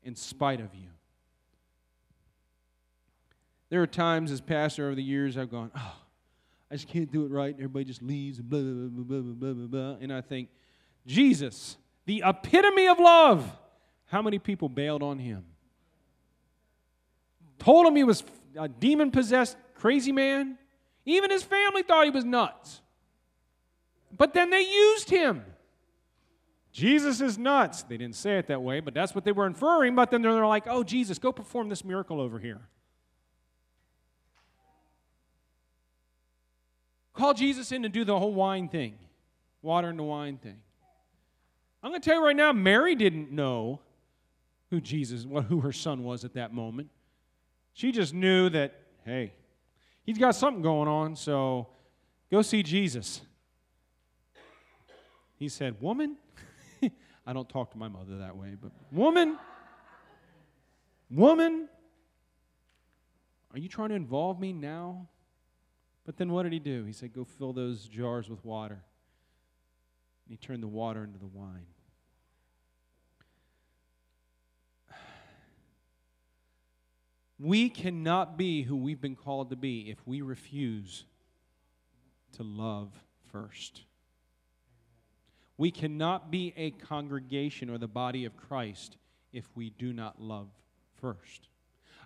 in 0.02 0.14
spite 0.14 0.60
of 0.60 0.74
you. 0.74 0.88
There 3.74 3.82
are 3.82 3.88
times 3.88 4.30
as 4.30 4.40
pastor 4.40 4.86
over 4.86 4.94
the 4.94 5.02
years 5.02 5.36
I've 5.36 5.50
gone, 5.50 5.72
oh, 5.76 5.96
I 6.70 6.76
just 6.76 6.86
can't 6.86 7.10
do 7.10 7.24
it 7.24 7.32
right. 7.32 7.52
And 7.52 7.56
everybody 7.56 7.84
just 7.84 8.02
leaves 8.02 8.38
and 8.38 8.48
blah, 8.48 8.60
blah, 8.60 9.02
blah, 9.02 9.32
blah, 9.32 9.52
blah, 9.52 9.66
blah. 9.66 9.96
And 10.00 10.12
I 10.12 10.20
think, 10.20 10.48
Jesus, 11.08 11.76
the 12.06 12.22
epitome 12.24 12.86
of 12.86 13.00
love. 13.00 13.50
How 14.06 14.22
many 14.22 14.38
people 14.38 14.68
bailed 14.68 15.02
on 15.02 15.18
him? 15.18 15.44
Told 17.58 17.84
him 17.84 17.96
he 17.96 18.04
was 18.04 18.22
a 18.56 18.68
demon 18.68 19.10
possessed 19.10 19.56
crazy 19.74 20.12
man. 20.12 20.56
Even 21.04 21.32
his 21.32 21.42
family 21.42 21.82
thought 21.82 22.04
he 22.04 22.12
was 22.12 22.24
nuts. 22.24 22.80
But 24.16 24.34
then 24.34 24.50
they 24.50 24.62
used 24.62 25.10
him. 25.10 25.42
Jesus 26.70 27.20
is 27.20 27.38
nuts. 27.38 27.82
They 27.82 27.96
didn't 27.96 28.14
say 28.14 28.38
it 28.38 28.46
that 28.46 28.62
way, 28.62 28.78
but 28.78 28.94
that's 28.94 29.16
what 29.16 29.24
they 29.24 29.32
were 29.32 29.48
inferring. 29.48 29.96
But 29.96 30.12
then 30.12 30.22
they're 30.22 30.46
like, 30.46 30.68
oh, 30.68 30.84
Jesus, 30.84 31.18
go 31.18 31.32
perform 31.32 31.68
this 31.68 31.84
miracle 31.84 32.20
over 32.20 32.38
here. 32.38 32.60
Call 37.14 37.32
Jesus 37.32 37.70
in 37.70 37.82
to 37.82 37.88
do 37.88 38.04
the 38.04 38.18
whole 38.18 38.34
wine 38.34 38.68
thing, 38.68 38.96
water 39.62 39.88
into 39.88 40.02
wine 40.02 40.36
thing. 40.36 40.56
I'm 41.82 41.90
going 41.90 42.00
to 42.00 42.04
tell 42.04 42.18
you 42.18 42.26
right 42.26 42.36
now, 42.36 42.52
Mary 42.52 42.94
didn't 42.94 43.30
know 43.30 43.80
who 44.70 44.80
Jesus, 44.80 45.24
who 45.48 45.60
her 45.60 45.72
son 45.72 46.02
was 46.02 46.24
at 46.24 46.34
that 46.34 46.52
moment. 46.52 46.88
She 47.72 47.92
just 47.92 48.14
knew 48.14 48.48
that, 48.50 48.74
hey, 49.04 49.32
he's 50.04 50.18
got 50.18 50.34
something 50.34 50.62
going 50.62 50.88
on, 50.88 51.14
so 51.14 51.68
go 52.30 52.42
see 52.42 52.62
Jesus. 52.62 53.20
He 55.36 55.48
said, 55.48 55.80
Woman, 55.80 56.16
I 57.26 57.32
don't 57.32 57.48
talk 57.48 57.70
to 57.72 57.78
my 57.78 57.88
mother 57.88 58.18
that 58.18 58.36
way, 58.36 58.56
but 58.60 58.72
woman, 58.90 59.38
woman, 61.10 61.68
are 63.52 63.58
you 63.58 63.68
trying 63.68 63.90
to 63.90 63.94
involve 63.94 64.40
me 64.40 64.52
now? 64.52 65.08
But 66.04 66.16
then 66.16 66.32
what 66.32 66.42
did 66.42 66.52
he 66.52 66.58
do? 66.58 66.84
He 66.84 66.92
said, 66.92 67.12
Go 67.12 67.24
fill 67.24 67.52
those 67.52 67.86
jars 67.86 68.28
with 68.28 68.44
water. 68.44 68.74
And 68.74 70.30
he 70.30 70.36
turned 70.36 70.62
the 70.62 70.68
water 70.68 71.02
into 71.04 71.18
the 71.18 71.26
wine. 71.26 71.66
We 77.38 77.68
cannot 77.68 78.38
be 78.38 78.62
who 78.62 78.76
we've 78.76 79.00
been 79.00 79.16
called 79.16 79.50
to 79.50 79.56
be 79.56 79.90
if 79.90 79.98
we 80.06 80.22
refuse 80.22 81.04
to 82.36 82.42
love 82.42 82.92
first. 83.32 83.82
We 85.56 85.70
cannot 85.70 86.30
be 86.30 86.52
a 86.56 86.70
congregation 86.70 87.70
or 87.70 87.78
the 87.78 87.88
body 87.88 88.24
of 88.24 88.36
Christ 88.36 88.96
if 89.32 89.44
we 89.54 89.70
do 89.70 89.92
not 89.92 90.20
love 90.20 90.48
first. 91.00 91.48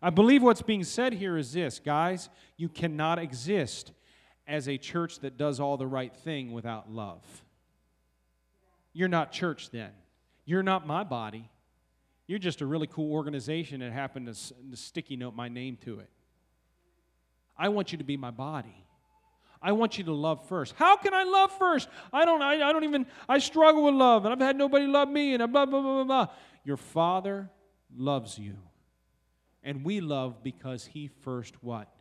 I 0.01 0.11
believe 0.11 0.43
what's 0.43 0.63
being 0.63 0.85
said 0.85 1.13
here 1.13 1.37
is 1.37 1.53
this 1.53 1.79
guys, 1.79 2.29
you 2.57 2.69
cannot 2.69 3.19
exist 3.19 3.93
as 4.47 4.69
a 4.69 4.79
church 4.79 5.21
that 5.21 5.37
does 5.37 5.61
all 5.61 5.77
the 5.77 5.87
right 5.87 6.15
thing 6.15 6.53
without 6.53 6.91
love. 6.91 7.23
You're 8.93 9.09
not 9.09 9.33
church 9.33 9.71
then. 9.71 9.91
You're 10.45 10.63
not 10.63 10.87
my 10.87 11.05
body. 11.05 11.51
You're 12.27 12.39
just 12.39 12.61
a 12.61 12.67
really 12.67 12.87
cool 12.87 13.13
organization 13.13 13.81
that 13.81 13.93
happened 13.93 14.27
to, 14.27 14.55
to 14.71 14.77
sticky 14.77 15.17
note 15.17 15.35
my 15.35 15.49
name 15.49 15.77
to 15.85 16.01
it. 16.01 16.11
I 17.57 17.69
want 17.69 17.93
you 17.93 17.99
to 17.99 18.05
be 18.05 18.17
my 18.17 18.31
body. 18.31 18.85
I 19.61 19.73
want 19.73 19.99
you 19.99 20.05
to 20.05 20.13
love 20.13 20.47
first. 20.47 20.75
How 20.77 20.97
can 20.97 21.13
I 21.13 21.25
love 21.25 21.51
first? 21.59 21.89
I 22.13 22.25
don't, 22.25 22.41
I, 22.43 22.69
I 22.69 22.73
don't 22.73 22.85
even, 22.85 23.07
I 23.29 23.39
struggle 23.39 23.83
with 23.83 23.95
love, 23.95 24.25
and 24.25 24.33
I've 24.33 24.41
had 24.41 24.57
nobody 24.57 24.87
love 24.87 25.09
me, 25.09 25.35
and 25.35 25.53
blah, 25.53 25.67
blah, 25.67 25.81
blah, 25.81 26.05
blah, 26.05 26.05
blah. 26.05 26.27
Your 26.65 26.77
Father 26.77 27.51
loves 27.97 28.39
you. 28.39 28.57
And 29.69 29.85
we 29.85 30.01
love 30.01 30.43
because 30.43 30.87
He 30.87 31.09
first 31.21 31.63
what? 31.63 31.93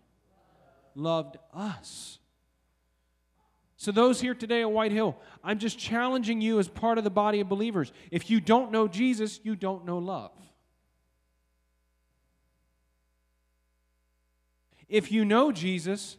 Loved 0.96 1.36
us. 1.54 2.18
So, 3.76 3.92
those 3.92 4.22
here 4.22 4.34
today 4.34 4.62
at 4.62 4.72
White 4.72 4.94
Hill, 4.94 5.18
I'm 5.44 5.60
just 5.60 5.78
challenging 5.78 6.40
you 6.40 6.60
as 6.60 6.70
part 6.70 6.98
of 6.98 7.04
the 7.04 7.10
body 7.10 7.42
of 7.42 7.50
believers. 7.50 7.92
If 8.10 8.30
you 8.30 8.40
don't 8.40 8.72
know 8.72 8.88
Jesus, 8.88 9.42
you 9.44 9.58
don't 9.58 9.84
know 9.84 9.98
love. 9.98 10.32
If 14.88 15.12
you 15.12 15.26
know 15.26 15.52
Jesus, 15.52 16.16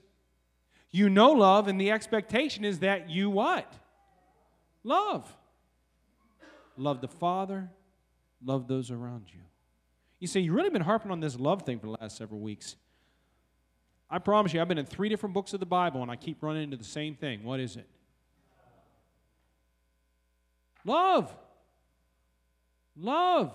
you 0.90 1.08
know 1.08 1.30
love, 1.30 1.66
and 1.66 1.80
the 1.80 1.92
expectation 1.92 2.62
is 2.62 2.80
that 2.80 3.08
you 3.08 3.30
what? 3.30 3.72
Love. 4.84 5.34
Love 6.76 7.00
the 7.00 7.08
Father, 7.08 7.70
love 8.44 8.68
those 8.68 8.90
around 8.90 9.28
you. 9.32 9.40
You 10.20 10.26
say, 10.26 10.40
you've 10.40 10.54
really 10.54 10.70
been 10.70 10.82
harping 10.82 11.10
on 11.10 11.20
this 11.20 11.38
love 11.38 11.62
thing 11.62 11.78
for 11.78 11.86
the 11.86 11.96
last 12.00 12.16
several 12.16 12.40
weeks. 12.40 12.76
I 14.10 14.18
promise 14.18 14.52
you, 14.52 14.60
I've 14.60 14.68
been 14.68 14.78
in 14.78 14.86
three 14.86 15.08
different 15.08 15.34
books 15.34 15.52
of 15.52 15.60
the 15.60 15.66
Bible 15.66 16.02
and 16.02 16.10
I 16.10 16.16
keep 16.16 16.42
running 16.42 16.64
into 16.64 16.76
the 16.76 16.84
same 16.84 17.14
thing. 17.14 17.44
What 17.44 17.60
is 17.60 17.76
it? 17.76 17.86
Love. 20.84 21.34
Love. 22.96 23.52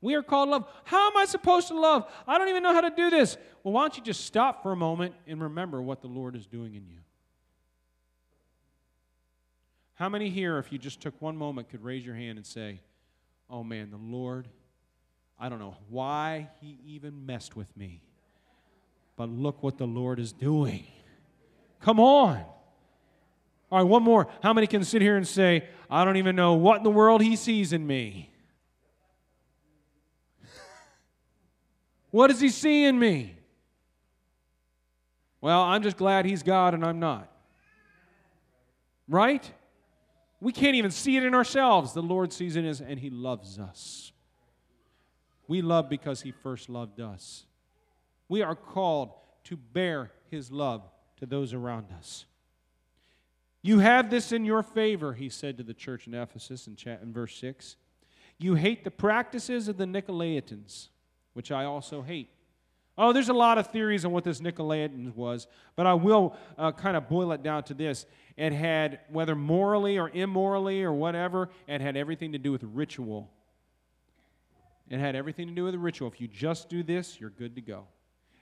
We 0.00 0.14
are 0.14 0.22
called 0.22 0.50
love. 0.50 0.68
How 0.84 1.10
am 1.10 1.16
I 1.16 1.24
supposed 1.24 1.68
to 1.68 1.80
love? 1.80 2.08
I 2.26 2.38
don't 2.38 2.48
even 2.48 2.62
know 2.62 2.72
how 2.72 2.82
to 2.82 2.90
do 2.90 3.10
this. 3.10 3.36
Well, 3.64 3.74
why 3.74 3.82
don't 3.82 3.96
you 3.96 4.04
just 4.04 4.24
stop 4.24 4.62
for 4.62 4.70
a 4.70 4.76
moment 4.76 5.14
and 5.26 5.42
remember 5.42 5.82
what 5.82 6.02
the 6.02 6.06
Lord 6.06 6.36
is 6.36 6.46
doing 6.46 6.74
in 6.74 6.86
you? 6.86 6.98
How 9.94 10.08
many 10.08 10.30
here, 10.30 10.58
if 10.58 10.70
you 10.70 10.78
just 10.78 11.00
took 11.00 11.20
one 11.20 11.36
moment, 11.36 11.70
could 11.70 11.82
raise 11.82 12.06
your 12.06 12.14
hand 12.14 12.38
and 12.38 12.46
say, 12.46 12.80
Oh 13.50 13.64
man, 13.64 13.90
the 13.90 13.96
Lord, 13.96 14.46
I 15.38 15.48
don't 15.48 15.58
know 15.58 15.76
why 15.88 16.48
He 16.60 16.78
even 16.86 17.26
messed 17.26 17.56
with 17.56 17.74
me, 17.76 18.02
but 19.16 19.28
look 19.28 19.62
what 19.62 19.78
the 19.78 19.86
Lord 19.86 20.18
is 20.18 20.32
doing. 20.32 20.86
Come 21.80 22.00
on. 22.00 22.44
All 23.70 23.78
right, 23.78 23.86
one 23.86 24.02
more. 24.02 24.28
How 24.42 24.52
many 24.52 24.66
can 24.66 24.82
sit 24.82 25.02
here 25.02 25.16
and 25.16 25.26
say, 25.26 25.68
I 25.90 26.04
don't 26.04 26.16
even 26.16 26.34
know 26.34 26.54
what 26.54 26.78
in 26.78 26.82
the 26.82 26.90
world 26.90 27.20
He 27.20 27.36
sees 27.36 27.72
in 27.72 27.86
me? 27.86 28.30
What 32.10 32.28
does 32.28 32.40
he 32.40 32.48
see 32.48 32.84
in 32.84 32.98
me? 32.98 33.36
Well, 35.40 35.60
I'm 35.60 35.82
just 35.82 35.96
glad 35.96 36.24
he's 36.24 36.42
God 36.42 36.74
and 36.74 36.84
I'm 36.84 36.98
not. 36.98 37.30
Right? 39.08 39.48
We 40.40 40.52
can't 40.52 40.74
even 40.74 40.90
see 40.90 41.16
it 41.16 41.24
in 41.24 41.34
ourselves. 41.34 41.92
The 41.92 42.02
Lord 42.02 42.32
sees 42.32 42.56
it 42.56 42.64
in 42.64 42.70
us 42.70 42.80
and 42.80 42.98
he 42.98 43.10
loves 43.10 43.58
us. 43.58 44.12
We 45.48 45.62
love 45.62 45.88
because 45.88 46.22
he 46.22 46.30
first 46.30 46.68
loved 46.68 47.00
us. 47.00 47.46
We 48.28 48.42
are 48.42 48.54
called 48.54 49.10
to 49.44 49.56
bear 49.56 50.12
his 50.30 50.52
love 50.52 50.82
to 51.16 51.26
those 51.26 51.52
around 51.52 51.86
us. 51.96 52.26
You 53.62 53.80
have 53.80 54.10
this 54.10 54.30
in 54.30 54.44
your 54.44 54.62
favor, 54.62 55.14
he 55.14 55.28
said 55.28 55.56
to 55.56 55.64
the 55.64 55.74
church 55.74 56.06
in 56.06 56.14
Ephesus 56.14 56.68
in, 56.68 57.12
verse 57.12 57.34
6. 57.36 57.76
You 58.38 58.54
hate 58.54 58.84
the 58.84 58.90
practices 58.92 59.66
of 59.66 59.78
the 59.78 59.84
Nicolaitans 59.84 60.90
which 61.38 61.52
I 61.52 61.66
also 61.66 62.02
hate. 62.02 62.30
Oh, 63.00 63.12
there's 63.12 63.28
a 63.28 63.32
lot 63.32 63.58
of 63.58 63.68
theories 63.68 64.04
on 64.04 64.10
what 64.10 64.24
this 64.24 64.40
Nicolaitan 64.40 65.14
was, 65.14 65.46
but 65.76 65.86
I 65.86 65.94
will 65.94 66.36
uh, 66.58 66.72
kind 66.72 66.96
of 66.96 67.08
boil 67.08 67.30
it 67.30 67.44
down 67.44 67.62
to 67.62 67.74
this. 67.74 68.06
It 68.36 68.52
had, 68.52 68.98
whether 69.08 69.36
morally 69.36 69.98
or 69.98 70.10
immorally 70.10 70.82
or 70.82 70.92
whatever, 70.92 71.48
it 71.68 71.80
had 71.80 71.96
everything 71.96 72.32
to 72.32 72.38
do 72.38 72.50
with 72.50 72.64
ritual. 72.64 73.30
It 74.90 74.98
had 74.98 75.14
everything 75.14 75.48
to 75.48 75.54
do 75.54 75.64
with 75.64 75.74
the 75.74 75.78
ritual. 75.78 76.08
If 76.08 76.20
you 76.20 76.28
just 76.28 76.68
do 76.68 76.82
this, 76.82 77.20
you're 77.20 77.30
good 77.30 77.54
to 77.56 77.60
go. 77.60 77.84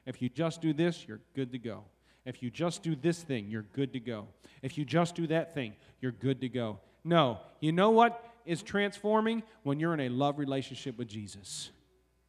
If 0.06 0.22
you 0.22 0.28
just 0.28 0.60
do 0.60 0.72
this, 0.72 1.06
you're 1.06 1.20
good 1.34 1.50
to 1.52 1.58
go. 1.58 1.84
If 2.24 2.42
you 2.42 2.50
just 2.50 2.82
do 2.82 2.94
this 2.94 3.22
thing, 3.22 3.48
you're 3.48 3.66
good 3.72 3.92
to 3.92 4.00
go. 4.00 4.28
If 4.62 4.78
you 4.78 4.84
just 4.84 5.14
do 5.14 5.26
that 5.28 5.54
thing, 5.54 5.74
you're 6.00 6.12
good 6.12 6.40
to 6.40 6.48
go. 6.48 6.80
No, 7.04 7.38
you 7.60 7.72
know 7.72 7.90
what 7.90 8.22
is 8.44 8.62
transforming? 8.62 9.42
When 9.62 9.80
you're 9.80 9.94
in 9.94 10.00
a 10.00 10.08
love 10.08 10.38
relationship 10.38 10.98
with 10.98 11.08
Jesus. 11.08 11.70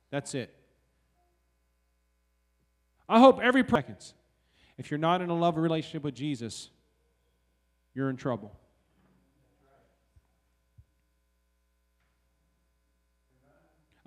That's 0.10 0.34
it. 0.34 0.54
I 3.10 3.20
hope 3.20 3.40
every 3.42 3.64
seconds. 3.68 4.14
If 4.78 4.92
you're 4.92 4.98
not 5.00 5.22
in 5.22 5.30
a 5.30 5.36
love 5.36 5.58
relationship 5.58 6.04
with 6.04 6.16
Jesus, 6.16 6.70
you're 7.94 8.10
in 8.10 8.18
trouble. 8.18 8.56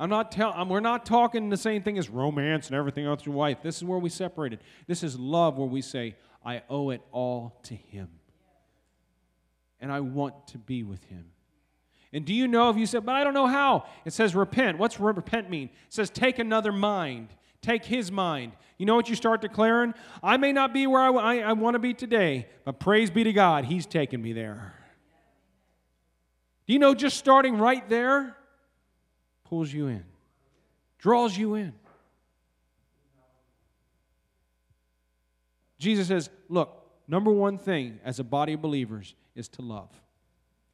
I'm 0.01 0.11
not 0.11 0.33
telling. 0.33 0.69
We're 0.69 0.81
not 0.81 1.07
talking 1.07 1.51
the 1.51 1.57
same 1.57 1.83
thing 1.83 1.99
as 1.99 2.09
romance 2.09 2.67
and 2.67 2.75
everything 2.75 3.07
else 3.07 3.25
your 3.25 3.35
wife. 3.35 3.59
This 3.63 3.77
is 3.77 3.85
where 3.85 3.99
we 3.99 4.09
separated. 4.09 4.61
This 4.89 5.05
is 5.05 5.17
love, 5.17 5.59
where 5.59 5.69
we 5.69 5.83
say, 5.83 6.17
"I 6.45 6.63
owe 6.69 6.91
it 6.91 7.03
all 7.13 7.61
to 7.65 7.75
Him." 7.77 8.09
and 9.81 9.91
I 9.91 10.01
want 10.01 10.49
to 10.49 10.59
be 10.59 10.83
with 10.83 11.03
him. 11.05 11.27
And 12.13 12.25
do 12.25 12.35
you 12.35 12.49
know 12.49 12.71
if 12.71 12.77
you 12.77 12.87
said, 12.87 13.07
but 13.07 13.15
I 13.15 13.25
don't 13.25 13.35
know 13.35 13.47
how? 13.47 13.85
It 14.05 14.13
says 14.13 14.35
repent. 14.35 14.79
What's 14.79 14.99
repent 14.99 15.49
mean? 15.49 15.69
It 15.69 15.95
says 15.95 16.11
take 16.11 16.39
another 16.39 16.73
mind, 16.73 17.29
take 17.63 17.85
his 17.85 18.11
mind. 18.11 18.53
You 18.79 18.87
know 18.87 18.97
what 18.97 19.09
you 19.09 19.15
start 19.15 19.41
declaring? 19.41 19.95
I 20.23 20.37
may 20.37 20.53
not 20.53 20.73
be 20.73 20.87
where 20.87 21.01
I, 21.01 21.11
I, 21.11 21.37
I 21.39 21.53
want 21.53 21.75
to 21.75 21.79
be 21.79 21.95
today, 21.95 22.49
but 22.65 22.81
praise 22.81 23.11
be 23.11 23.25
to 23.25 23.33
God, 23.33 23.65
he's 23.65 23.87
taken 23.87 24.21
me 24.21 24.33
there. 24.33 24.75
Do 26.67 26.73
you 26.73 26.79
know 26.79 26.95
just 26.95 27.17
starting 27.17 27.59
right 27.59 27.89
there 27.89 28.37
pulls 29.51 29.71
you 29.73 29.89
in, 29.89 30.05
draws 30.99 31.37
you 31.37 31.57
in? 31.57 31.75
Jesus 35.79 36.09
says, 36.09 36.31
look, 36.49 36.87
number 37.09 37.31
one 37.31 37.59
thing 37.59 38.01
as 38.05 38.19
a 38.19 38.25
body 38.25 38.55
of 38.55 38.63
believers 38.63 39.15
is 39.35 39.49
to 39.49 39.63
love. 39.63 39.91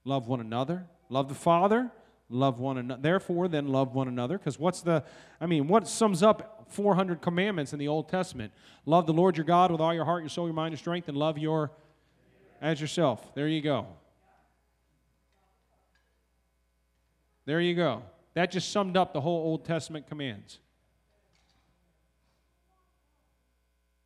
Love 0.04 0.28
one 0.28 0.40
another, 0.40 0.86
Love 1.08 1.28
the 1.28 1.34
Father, 1.34 1.90
love 2.28 2.58
one 2.58 2.78
another. 2.78 3.00
Therefore, 3.00 3.48
then 3.48 3.68
love 3.68 3.94
one 3.94 4.08
another. 4.08 4.38
Because 4.38 4.58
what's 4.58 4.82
the, 4.82 5.04
I 5.40 5.46
mean, 5.46 5.68
what 5.68 5.86
sums 5.86 6.22
up 6.22 6.66
400 6.68 7.20
commandments 7.20 7.72
in 7.72 7.78
the 7.78 7.88
Old 7.88 8.08
Testament? 8.08 8.52
Love 8.84 9.06
the 9.06 9.12
Lord 9.12 9.36
your 9.36 9.46
God 9.46 9.70
with 9.70 9.80
all 9.80 9.94
your 9.94 10.04
heart, 10.04 10.22
your 10.22 10.28
soul, 10.28 10.46
your 10.46 10.54
mind, 10.54 10.72
your 10.72 10.78
strength, 10.78 11.08
and 11.08 11.16
love 11.16 11.38
your 11.38 11.70
as 12.60 12.80
yourself. 12.80 13.34
There 13.34 13.48
you 13.48 13.60
go. 13.60 13.86
There 17.44 17.60
you 17.60 17.74
go. 17.76 18.02
That 18.36 18.50
just 18.50 18.70
summed 18.70 18.98
up 18.98 19.14
the 19.14 19.20
whole 19.22 19.38
Old 19.38 19.64
Testament 19.64 20.06
commands. 20.06 20.58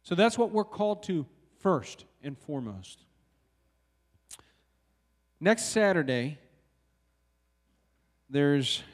So 0.05 0.15
that's 0.15 0.39
what 0.39 0.53
we're 0.53 0.63
called 0.63 1.03
to 1.05 1.27
first 1.59 2.05
and 2.23 2.39
foremost. 2.39 3.01
Next 5.41 5.65
Saturday, 5.65 6.39
there's, 8.29 8.85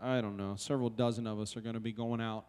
I 0.00 0.22
don't 0.22 0.38
know, 0.38 0.54
several 0.56 0.88
dozen 0.88 1.26
of 1.26 1.38
us 1.38 1.54
are 1.54 1.60
going 1.60 1.74
to 1.74 1.80
be 1.80 1.92
going 1.92 2.22
out 2.22 2.46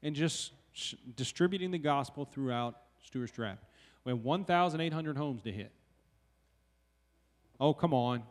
and 0.00 0.14
just 0.14 0.52
sh- 0.70 0.94
distributing 1.16 1.72
the 1.72 1.78
gospel 1.78 2.24
throughout 2.24 2.76
Stuarts 3.04 3.32
Draft. 3.32 3.64
We 4.04 4.12
have 4.12 4.20
1,800 4.20 5.16
homes 5.16 5.42
to 5.42 5.50
hit. 5.50 5.72
Oh, 7.58 7.74
come 7.74 7.92
on. 7.92 8.22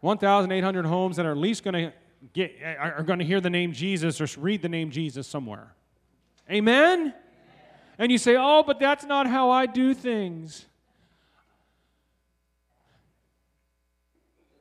1,800 0.00 0.86
homes 0.86 1.18
that 1.18 1.24
are 1.24 1.30
at 1.30 1.38
least 1.38 1.62
going 1.62 1.74
to 1.74 1.92
get 2.32 2.52
are 2.78 3.02
going 3.02 3.18
to 3.18 3.24
hear 3.24 3.40
the 3.40 3.50
name 3.50 3.72
Jesus 3.72 4.20
or 4.20 4.40
read 4.40 4.62
the 4.62 4.68
name 4.68 4.90
Jesus 4.90 5.26
somewhere. 5.26 5.74
Amen? 6.50 7.14
And 7.98 8.12
you 8.12 8.18
say, 8.18 8.36
"Oh, 8.38 8.62
but 8.62 8.78
that's 8.78 9.04
not 9.04 9.26
how 9.26 9.50
I 9.50 9.66
do 9.66 9.94
things." 9.94 10.66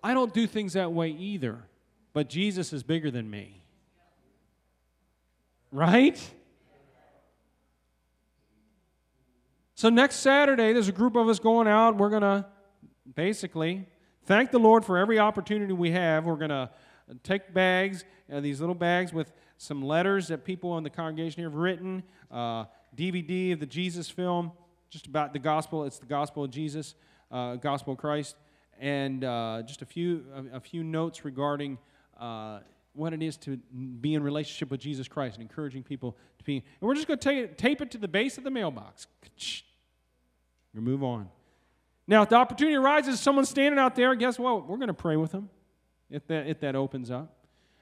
I 0.05 0.13
don't 0.13 0.31
do 0.33 0.45
things 0.45 0.73
that 0.73 0.93
way 0.93 1.09
either, 1.09 1.63
but 2.13 2.29
Jesus 2.29 2.71
is 2.73 2.83
bigger 2.83 3.09
than 3.09 3.27
me. 3.27 3.63
Right? 5.71 6.21
So 9.73 9.89
next 9.89 10.17
Saturday, 10.17 10.73
there's 10.73 10.87
a 10.87 10.93
group 10.93 11.15
of 11.15 11.27
us 11.27 11.39
going 11.39 11.67
out. 11.67 11.97
We're 11.97 12.11
going 12.11 12.21
to 12.21 12.45
basically 13.15 13.87
thank 14.25 14.51
the 14.51 14.59
Lord 14.59 14.85
for 14.85 14.97
every 14.97 15.17
opportunity 15.17 15.73
we 15.73 15.89
have. 15.91 16.23
We're 16.23 16.35
going 16.35 16.49
to 16.49 16.69
take 17.23 17.53
bags, 17.53 18.03
uh, 18.31 18.39
these 18.39 18.59
little 18.59 18.75
bags 18.75 19.13
with 19.13 19.31
some 19.57 19.81
letters 19.81 20.27
that 20.27 20.43
people 20.43 20.77
in 20.77 20.83
the 20.83 20.89
congregation 20.89 21.41
here 21.41 21.49
have 21.49 21.57
written, 21.57 22.03
uh, 22.31 22.65
DVD 22.95 23.53
of 23.53 23.59
the 23.59 23.65
Jesus 23.65 24.09
film, 24.09 24.51
just 24.89 25.07
about 25.07 25.33
the 25.33 25.39
gospel. 25.39 25.83
It's 25.83 25.99
the 25.99 26.05
gospel 26.05 26.43
of 26.43 26.51
Jesus, 26.51 26.95
uh, 27.31 27.55
gospel 27.55 27.93
of 27.93 27.99
Christ 27.99 28.35
and 28.79 29.23
uh, 29.23 29.63
just 29.65 29.81
a 29.81 29.85
few, 29.85 30.25
a, 30.33 30.57
a, 30.57 30.59
few 30.59 30.83
notes 30.83 31.23
regarding 31.23 31.77
uh, 32.19 32.59
what 32.93 33.13
it 33.13 33.21
is 33.21 33.37
to 33.37 33.57
be 33.57 34.13
in 34.13 34.23
relationship 34.23 34.69
with 34.69 34.79
Jesus 34.79 35.07
Christ 35.07 35.35
and 35.35 35.41
encouraging 35.41 35.83
people 35.83 36.17
to 36.37 36.43
be. 36.43 36.57
And 36.57 36.87
we're 36.87 36.95
just 36.95 37.07
going 37.07 37.19
to 37.19 37.47
tape 37.47 37.81
it 37.81 37.91
to 37.91 37.97
the 37.97 38.07
base 38.07 38.37
of 38.37 38.43
the 38.43 38.51
mailbox. 38.51 39.07
Move 40.73 41.03
on. 41.03 41.29
Now, 42.07 42.21
if 42.21 42.29
the 42.29 42.35
opportunity 42.35 42.75
arises, 42.75 43.19
someone's 43.19 43.49
standing 43.49 43.79
out 43.79 43.95
there, 43.95 44.13
guess 44.15 44.37
what? 44.37 44.67
We're 44.67 44.77
going 44.77 44.87
to 44.87 44.93
pray 44.93 45.15
with 45.15 45.31
them 45.31 45.49
if 46.09 46.25
that, 46.27 46.47
if 46.47 46.59
that 46.61 46.75
opens 46.75 47.11
up. 47.11 47.35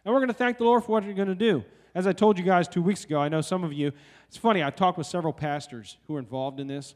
And 0.05 0.13
we're 0.13 0.19
going 0.19 0.29
to 0.29 0.33
thank 0.33 0.57
the 0.57 0.63
Lord 0.63 0.83
for 0.83 0.91
what 0.91 1.03
you're 1.03 1.13
going 1.13 1.27
to 1.27 1.36
do. 1.36 1.63
As 1.95 2.07
I 2.07 2.13
told 2.13 2.39
you 2.39 2.43
guys 2.43 2.67
two 2.67 2.81
weeks 2.81 3.05
ago, 3.05 3.19
I 3.19 3.29
know 3.29 3.41
some 3.41 3.63
of 3.63 3.71
you, 3.71 3.91
it's 4.27 4.38
funny, 4.38 4.63
I 4.63 4.69
talked 4.71 4.97
with 4.97 5.07
several 5.07 5.33
pastors 5.33 5.97
who 6.07 6.15
are 6.15 6.19
involved 6.19 6.59
in 6.59 6.67
this, 6.67 6.95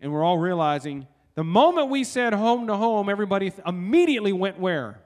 and 0.00 0.12
we're 0.12 0.24
all 0.24 0.38
realizing 0.38 1.06
the 1.34 1.44
moment 1.44 1.88
we 1.88 2.04
said 2.04 2.32
home 2.32 2.66
to 2.68 2.76
home, 2.76 3.08
everybody 3.08 3.52
immediately 3.66 4.32
went 4.32 4.58
where? 4.58 5.00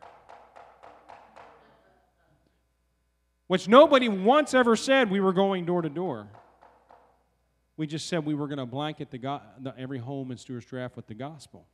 Which 3.47 3.67
nobody 3.67 4.09
once 4.09 4.53
ever 4.53 4.77
said 4.77 5.11
we 5.11 5.21
were 5.21 5.33
going 5.33 5.65
door 5.65 5.81
to 5.83 5.89
door. 5.89 6.29
We 7.79 7.87
just 7.87 8.09
said 8.09 8.27
we 8.27 8.35
were 8.35 8.47
going 8.47 8.59
to 8.59 8.67
blanket 8.67 9.11
the, 9.11 9.19
go- 9.19 9.41
the, 9.59 9.73
every 9.79 9.99
home 9.99 10.31
in 10.31 10.37
Stuarts 10.37 10.67
Draft 10.67 10.97
with 10.97 11.07
the 11.07 11.15
gospel. 11.15 11.67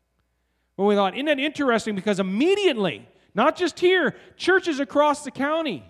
But 0.77 0.85
we 0.85 0.95
thought, 0.95 1.15
isn't 1.15 1.27
that 1.27 1.41
interesting? 1.41 1.95
Because 1.97 2.21
immediately, 2.21 3.09
not 3.35 3.57
just 3.57 3.81
here, 3.81 4.15
churches 4.37 4.81
across 4.81 5.25
the 5.25 5.31
county, 5.31 5.85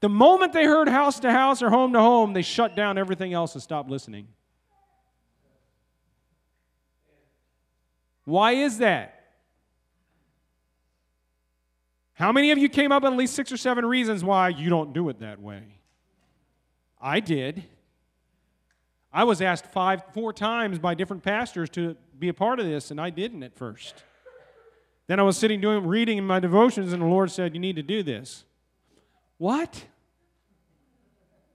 the 0.00 0.08
moment 0.08 0.52
they 0.52 0.64
heard 0.64 0.88
house 0.88 1.20
to 1.20 1.30
house 1.30 1.62
or 1.62 1.68
home 1.68 1.92
to 1.92 2.00
home, 2.00 2.32
they 2.32 2.42
shut 2.42 2.74
down 2.74 2.96
everything 2.96 3.34
else 3.34 3.54
and 3.54 3.62
stopped 3.62 3.90
listening. 3.90 4.28
Why 8.24 8.52
is 8.52 8.78
that? 8.78 9.16
How 12.14 12.32
many 12.32 12.50
of 12.50 12.58
you 12.58 12.68
came 12.68 12.92
up 12.92 13.02
with 13.02 13.12
at 13.12 13.18
least 13.18 13.34
six 13.34 13.50
or 13.50 13.56
seven 13.56 13.84
reasons 13.84 14.22
why 14.22 14.48
you 14.50 14.70
don't 14.70 14.92
do 14.92 15.08
it 15.08 15.20
that 15.20 15.40
way? 15.40 15.62
I 17.00 17.20
did. 17.20 17.64
I 19.12 19.24
was 19.24 19.42
asked 19.42 19.66
five, 19.66 20.02
four 20.12 20.32
times 20.32 20.78
by 20.78 20.94
different 20.94 21.22
pastors 21.22 21.68
to 21.70 21.96
be 22.18 22.28
a 22.28 22.34
part 22.34 22.60
of 22.60 22.66
this, 22.66 22.90
and 22.90 23.00
I 23.00 23.10
didn't 23.10 23.42
at 23.42 23.56
first. 23.56 24.04
Then 25.10 25.18
I 25.18 25.24
was 25.24 25.36
sitting 25.36 25.60
doing 25.60 25.88
reading 25.88 26.18
in 26.18 26.24
my 26.24 26.38
devotions, 26.38 26.92
and 26.92 27.02
the 27.02 27.06
Lord 27.06 27.32
said, 27.32 27.52
You 27.52 27.58
need 27.58 27.74
to 27.74 27.82
do 27.82 28.04
this. 28.04 28.44
What? 29.38 29.84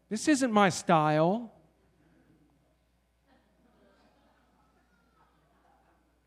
This 0.10 0.28
isn't 0.28 0.52
my 0.52 0.68
style. 0.68 1.54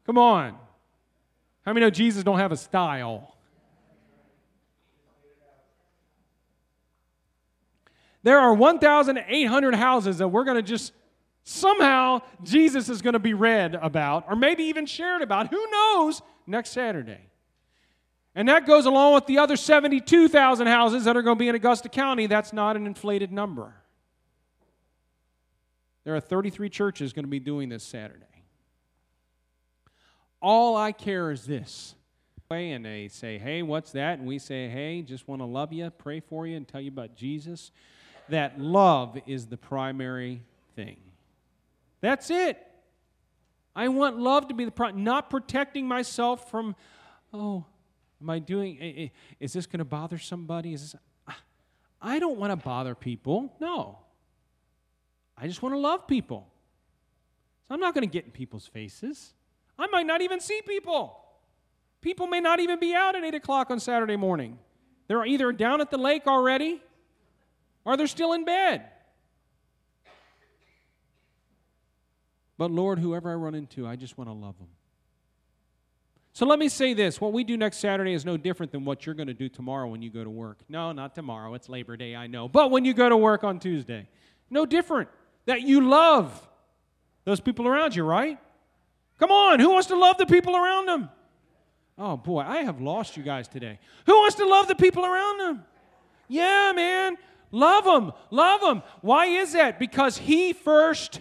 Come 0.06 0.16
on. 0.16 0.56
How 1.66 1.74
many 1.74 1.84
know 1.84 1.90
Jesus 1.90 2.24
don't 2.24 2.38
have 2.38 2.50
a 2.50 2.56
style? 2.56 3.36
There 8.22 8.38
are 8.38 8.54
1,800 8.54 9.74
houses 9.74 10.16
that 10.16 10.28
we're 10.28 10.44
going 10.44 10.56
to 10.56 10.62
just 10.62 10.94
somehow 11.48 12.20
Jesus 12.42 12.88
is 12.88 13.00
going 13.02 13.14
to 13.14 13.18
be 13.18 13.34
read 13.34 13.74
about, 13.74 14.26
or 14.28 14.37
maybe 14.37 14.64
even 14.64 14.87
shared 14.87 15.22
about. 15.22 15.48
Who 15.48 15.70
knows? 15.70 16.20
Next 16.46 16.70
Saturday. 16.70 17.20
And 18.34 18.48
that 18.48 18.66
goes 18.66 18.87
along 18.87 19.14
with 19.14 19.26
the 19.26 19.38
other 19.38 19.56
72,000 19.56 20.66
houses 20.66 21.04
that 21.04 21.16
are 21.16 21.22
going 21.22 21.37
to 21.37 21.40
be 21.40 21.48
in 21.48 21.54
Augusta 21.54 21.88
County. 21.88 22.26
That's 22.26 22.52
not 22.52 22.76
an 22.76 22.87
inflated 22.87 23.32
number. 23.32 23.74
There 26.04 26.14
are 26.14 26.20
33 26.20 26.68
churches 26.68 27.12
going 27.12 27.24
to 27.24 27.30
be 27.30 27.40
doing 27.40 27.68
this 27.68 27.82
Saturday. 27.82 28.24
All 30.40 30.76
I 30.76 30.92
care 30.92 31.30
is 31.30 31.46
this. 31.46 31.94
And 32.50 32.84
they 32.84 33.08
say, 33.08 33.37
hey, 33.38 33.62
what's 33.62 33.92
that? 33.92 34.18
And 34.18 34.26
we 34.26 34.38
say, 34.38 34.68
hey, 34.68 35.02
just 35.02 35.28
want 35.28 35.42
to 35.42 35.46
love 35.46 35.72
you, 35.72 35.90
pray 35.90 36.20
for 36.20 36.46
you, 36.46 36.56
and 36.56 36.66
tell 36.66 36.80
you 36.80 36.88
about 36.88 37.14
Jesus. 37.14 37.72
That 38.30 38.58
love 38.58 39.18
is 39.26 39.46
the 39.46 39.58
primary 39.58 40.42
thing. 40.76 40.96
That's 42.00 42.30
it. 42.30 42.64
I 43.74 43.88
want 43.88 44.18
love 44.18 44.48
to 44.48 44.54
be 44.54 44.64
the 44.64 44.70
pri- 44.70 44.92
not 44.92 45.30
protecting 45.30 45.87
myself 45.87 46.50
from, 46.50 46.74
oh, 47.32 47.64
am 48.20 48.30
I 48.30 48.38
doing, 48.38 49.11
is 49.38 49.52
this 49.52 49.66
going 49.66 49.78
to 49.78 49.84
bother 49.84 50.18
somebody? 50.18 50.72
Is 50.72 50.92
this, 50.92 51.00
I 52.00 52.18
don't 52.18 52.38
want 52.38 52.50
to 52.50 52.56
bother 52.56 52.94
people. 52.94 53.54
No. 53.61 53.98
I 55.37 55.46
just 55.46 55.62
want 55.62 55.74
to 55.74 55.78
love 55.78 56.06
people. 56.06 56.48
So 57.66 57.74
I'm 57.74 57.80
not 57.80 57.94
going 57.94 58.08
to 58.08 58.12
get 58.12 58.24
in 58.24 58.30
people's 58.30 58.66
faces. 58.66 59.34
I 59.78 59.87
might 59.88 60.06
not 60.06 60.22
even 60.22 60.40
see 60.40 60.61
people. 60.66 61.24
People 62.00 62.26
may 62.26 62.40
not 62.40 62.61
even 62.61 62.78
be 62.78 62.94
out 62.94 63.16
at 63.16 63.24
8 63.24 63.34
o'clock 63.34 63.70
on 63.70 63.80
Saturday 63.80 64.16
morning. 64.16 64.58
They're 65.06 65.24
either 65.24 65.52
down 65.52 65.80
at 65.80 65.90
the 65.90 65.98
lake 65.98 66.26
already 66.26 66.82
or 67.84 67.96
they're 67.96 68.06
still 68.06 68.32
in 68.32 68.44
bed. 68.44 68.84
But 72.59 72.73
Lord, 72.73 72.99
whoever 72.99 73.31
I 73.31 73.35
run 73.35 73.55
into, 73.55 73.87
I 73.87 73.97
just 73.97 74.18
want 74.18 74.29
to 74.29 74.35
love 74.35 74.59
them. 74.59 74.68
So 76.33 76.44
let 76.47 76.59
me 76.59 76.68
say 76.68 76.92
this 76.92 77.21
what 77.21 77.33
we 77.33 77.42
do 77.44 77.57
next 77.57 77.79
Saturday 77.79 78.12
is 78.12 78.25
no 78.25 78.37
different 78.37 78.73
than 78.73 78.85
what 78.85 79.07
you're 79.07 79.14
going 79.14 79.29
to 79.29 79.35
do 79.35 79.49
tomorrow 79.49 79.88
when 79.88 80.03
you 80.03 80.11
go 80.11 80.23
to 80.23 80.31
work. 80.31 80.59
No, 80.68 80.92
not 80.92 81.14
tomorrow. 81.14 81.55
It's 81.55 81.68
Labor 81.68 81.97
Day, 81.97 82.14
I 82.14 82.27
know. 82.27 82.49
But 82.49 82.71
when 82.71 82.85
you 82.85 82.94
go 82.94 83.09
to 83.09 83.16
work 83.16 83.44
on 83.44 83.59
Tuesday, 83.59 84.09
no 84.51 84.66
different. 84.66 85.09
That 85.47 85.62
you 85.62 85.88
love 85.88 86.47
those 87.25 87.40
people 87.40 87.66
around 87.66 87.97
you, 87.97 88.05
right? 88.05 88.38
Come 89.18 89.31
on, 89.31 89.61
who 89.61 89.71
wants 89.71 89.88
to 89.88 89.97
love 89.97 90.18
the 90.18 90.27
people 90.27 90.55
around 90.57 90.87
them? 90.87 91.11
Oh 91.97 92.16
boy, 92.16 92.40
I 92.40 92.59
have 92.59 92.81
lost 92.81 93.16
you 93.16 93.23
guys 93.23 93.49
today. 93.49 93.79
Who 94.07 94.14
wants 94.14 94.37
to 94.37 94.47
love 94.47 94.68
the 94.68 94.77
people 94.77 95.05
around 95.05 95.38
them? 95.38 95.64
Yeah, 96.29 96.73
man. 96.75 97.16
Love 97.51 97.85
them. 97.85 98.12
Love 98.31 98.61
them. 98.61 98.83
Why 99.01 99.27
is 99.27 99.55
that? 99.55 99.79
Because 99.79 100.18
He 100.18 100.53
first. 100.53 101.21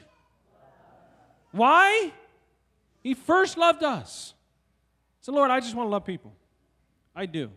Why? 1.51 2.11
He 3.01 3.13
first 3.13 3.57
loved 3.57 3.83
us. 3.83 4.33
So, 5.21 5.31
Lord, 5.31 5.51
I 5.51 5.59
just 5.59 5.75
want 5.75 5.87
to 5.87 5.91
love 5.91 6.05
people. 6.05 6.33
I 7.15 7.25
do. 7.25 7.51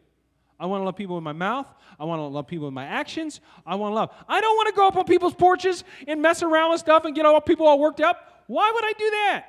I 0.59 0.67
want 0.67 0.83
to 0.83 0.85
love 0.85 0.97
people 0.97 1.15
with 1.15 1.25
my 1.25 1.33
mouth. 1.33 1.67
I 1.99 2.05
want 2.05 2.21
to 2.21 2.25
love 2.25 2.47
people 2.47 2.67
with 2.67 2.75
my 2.75 2.85
actions. 2.85 3.41
I 3.67 3.77
want 3.77 3.93
to 3.93 3.95
love. 3.95 4.11
I 4.29 4.41
don't 4.41 4.57
want 4.57 4.69
to 4.69 4.75
go 4.75 4.87
up 4.87 4.97
on 4.97 5.05
people's 5.05 5.35
porches 5.35 5.85
and 6.07 6.21
mess 6.21 6.43
around 6.43 6.73
with 6.73 6.81
stuff 6.81 7.05
and 7.05 7.15
get 7.15 7.25
all 7.25 7.41
people 7.41 7.67
all 7.67 7.79
worked 7.79 8.01
up. 8.01 8.45
Why 8.47 8.71
would 8.75 8.85
I 8.85 8.93
do 8.99 9.11
that? 9.11 9.47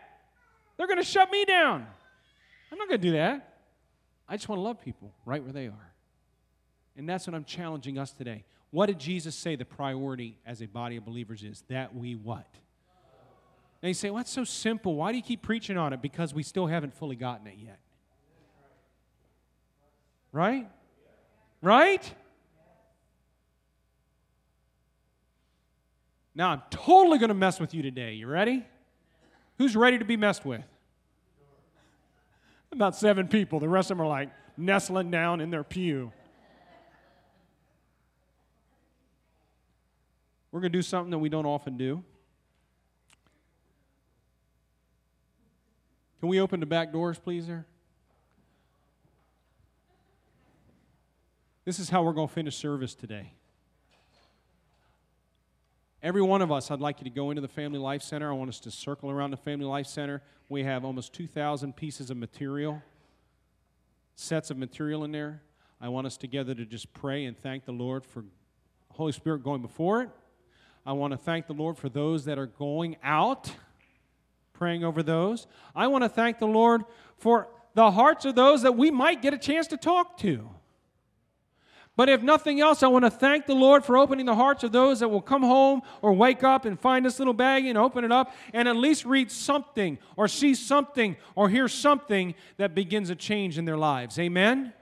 They're 0.78 0.88
going 0.88 1.00
to 1.00 1.04
shut 1.04 1.30
me 1.32 1.44
down. 1.46 1.86
I'm 2.72 2.78
not 2.78 2.88
going 2.88 3.02
to 3.02 3.08
do 3.08 3.14
that. 3.14 3.58
I 4.28 4.38
just 4.38 4.48
want 4.48 4.60
to 4.60 4.64
love 4.64 4.82
people 4.82 5.14
right 5.26 5.44
where 5.44 5.52
they 5.52 5.68
are. 5.68 5.94
And 6.96 7.08
that's 7.08 7.28
what 7.28 7.36
I'm 7.36 7.44
challenging 7.44 7.98
us 7.98 8.12
today. 8.12 8.46
What 8.70 8.86
did 8.86 9.00
Jesus 9.00 9.36
say 9.36 9.58
the 9.58 9.66
priority 9.66 10.38
as 10.46 10.62
a 10.62 10.66
body 10.66 10.96
of 10.96 11.06
believers 11.06 11.44
is? 11.44 11.64
That 11.68 11.94
we 11.94 12.16
what? 12.16 12.48
And 13.82 13.90
you 13.90 13.94
say, 13.94 14.10
well, 14.10 14.18
that's 14.18 14.32
so 14.32 14.44
simple. 14.44 14.96
Why 14.96 15.12
do 15.12 15.18
you 15.18 15.24
keep 15.24 15.42
preaching 15.42 15.78
on 15.78 15.92
it? 15.92 16.02
Because 16.02 16.34
we 16.34 16.44
still 16.44 16.68
haven't 16.68 16.94
fully 16.94 17.16
gotten 17.16 17.48
it 17.48 17.56
yet. 17.58 17.80
Right? 20.32 20.70
Right? 21.62 22.14
Now, 26.36 26.52
I'm 26.52 26.62
totally 26.70 27.18
going 27.18 27.30
to 27.30 27.36
mess 27.36 27.60
with 27.60 27.74
you 27.74 27.82
today. 27.82 28.14
You 28.14 28.28
ready? 28.28 28.66
Who's 29.58 29.76
ready 29.76 29.98
to 29.98 30.06
be 30.06 30.16
messed 30.16 30.46
with? 30.46 30.64
About 32.72 32.96
seven 32.96 33.28
people. 33.28 33.60
The 33.60 33.68
rest 33.68 33.92
of 33.92 33.98
them 33.98 34.06
are 34.06 34.10
like 34.10 34.30
nestling 34.56 35.12
down 35.12 35.42
in 35.42 35.50
their 35.50 35.64
pew. 35.64 36.14
We're 40.52 40.62
going 40.62 40.72
to 40.72 40.78
do 40.78 40.82
something 40.82 41.12
that 41.12 41.20
we 41.20 41.30
don't 41.30 41.46
often 41.46 41.78
do. 41.78 42.04
Can 46.22 46.30
we 46.30 46.40
open 46.40 46.60
the 46.60 46.68
back 46.68 46.94
doors, 46.94 47.18
please, 47.18 47.48
there? 47.48 47.66
This 51.66 51.80
is 51.80 51.90
how 51.90 52.04
we're 52.04 52.14
going 52.14 52.28
to 52.28 52.34
finish 52.34 52.56
service 52.56 52.94
today. 52.94 53.34
Every 56.04 56.22
one 56.22 56.44
of 56.44 56.52
us, 56.52 56.70
I'd 56.70 56.80
like 56.80 57.00
you 57.00 57.06
to 57.06 57.10
go 57.10 57.32
into 57.32 57.42
the 57.42 57.48
Family 57.48 57.80
Life 57.80 58.04
Center. 58.04 58.30
I 58.30 58.36
want 58.36 58.50
us 58.50 58.60
to 58.60 58.72
circle 58.72 59.10
around 59.10 59.32
the 59.32 59.38
Family 59.38 59.66
Life 59.66 59.88
Center. 59.88 60.22
We 60.48 60.64
have 60.64 60.86
almost 60.86 61.12
2,000 61.14 61.76
pieces 61.76 62.12
of 62.12 62.18
material, 62.18 62.84
sets 64.16 64.52
of 64.52 64.58
material 64.58 65.04
in 65.04 65.12
there. 65.12 65.42
I 65.82 65.90
want 65.90 66.06
us 66.06 66.18
together 66.18 66.54
to 66.54 66.66
just 66.66 66.94
pray 66.94 67.26
and 67.26 67.36
thank 67.36 67.66
the 67.66 67.72
Lord 67.72 68.06
for 68.06 68.26
Holy 68.92 69.12
Spirit 69.12 69.44
going 69.44 69.64
before 69.64 70.04
it. 70.04 70.10
I 70.86 70.94
want 70.94 71.14
to 71.14 71.18
thank 71.18 71.48
the 71.48 71.54
Lord 71.54 71.80
for 71.80 71.90
those 71.90 72.26
that 72.26 72.38
are 72.38 72.46
going 72.46 72.98
out, 73.04 73.52
praying 74.62 74.84
over 74.84 75.02
those. 75.02 75.48
I 75.76 75.88
want 75.88 76.04
to 76.04 76.10
thank 76.10 76.38
the 76.38 76.46
Lord 76.46 76.84
for 77.18 77.48
the 77.74 77.90
hearts 77.90 78.26
of 78.26 78.36
those 78.36 78.62
that 78.62 78.78
we 78.78 78.92
might 78.92 79.20
get 79.20 79.34
a 79.34 79.38
chance 79.40 79.66
to 79.70 79.76
talk 79.76 80.20
to. 80.20 80.48
But 81.96 82.10
if 82.10 82.22
nothing 82.22 82.62
else, 82.62 82.84
I 82.84 82.88
want 82.88 83.04
to 83.04 83.10
thank 83.10 83.48
the 83.48 83.56
Lord 83.56 83.84
for 83.84 83.98
opening 83.98 84.28
the 84.28 84.36
hearts 84.36 84.64
of 84.64 84.72
those 84.72 85.00
that 85.00 85.10
will 85.10 85.20
come 85.20 85.42
home 85.42 85.82
or 86.04 86.14
wake 86.14 86.44
up 86.44 86.66
and 86.66 86.80
find 86.80 87.04
this 87.04 87.18
little 87.18 87.34
bag 87.34 87.66
and 87.66 87.76
open 87.76 88.04
it 88.04 88.12
up 88.12 88.36
and 88.54 88.68
at 88.68 88.76
least 88.76 89.04
read 89.04 89.32
something 89.32 89.98
or 90.16 90.28
see 90.28 90.54
something 90.54 91.18
or 91.34 91.50
hear 91.50 91.68
something 91.68 92.36
that 92.58 92.76
begins 92.76 93.10
a 93.10 93.16
change 93.16 93.58
in 93.58 93.66
their 93.66 93.78
lives. 93.78 94.20
Amen? 94.20 94.74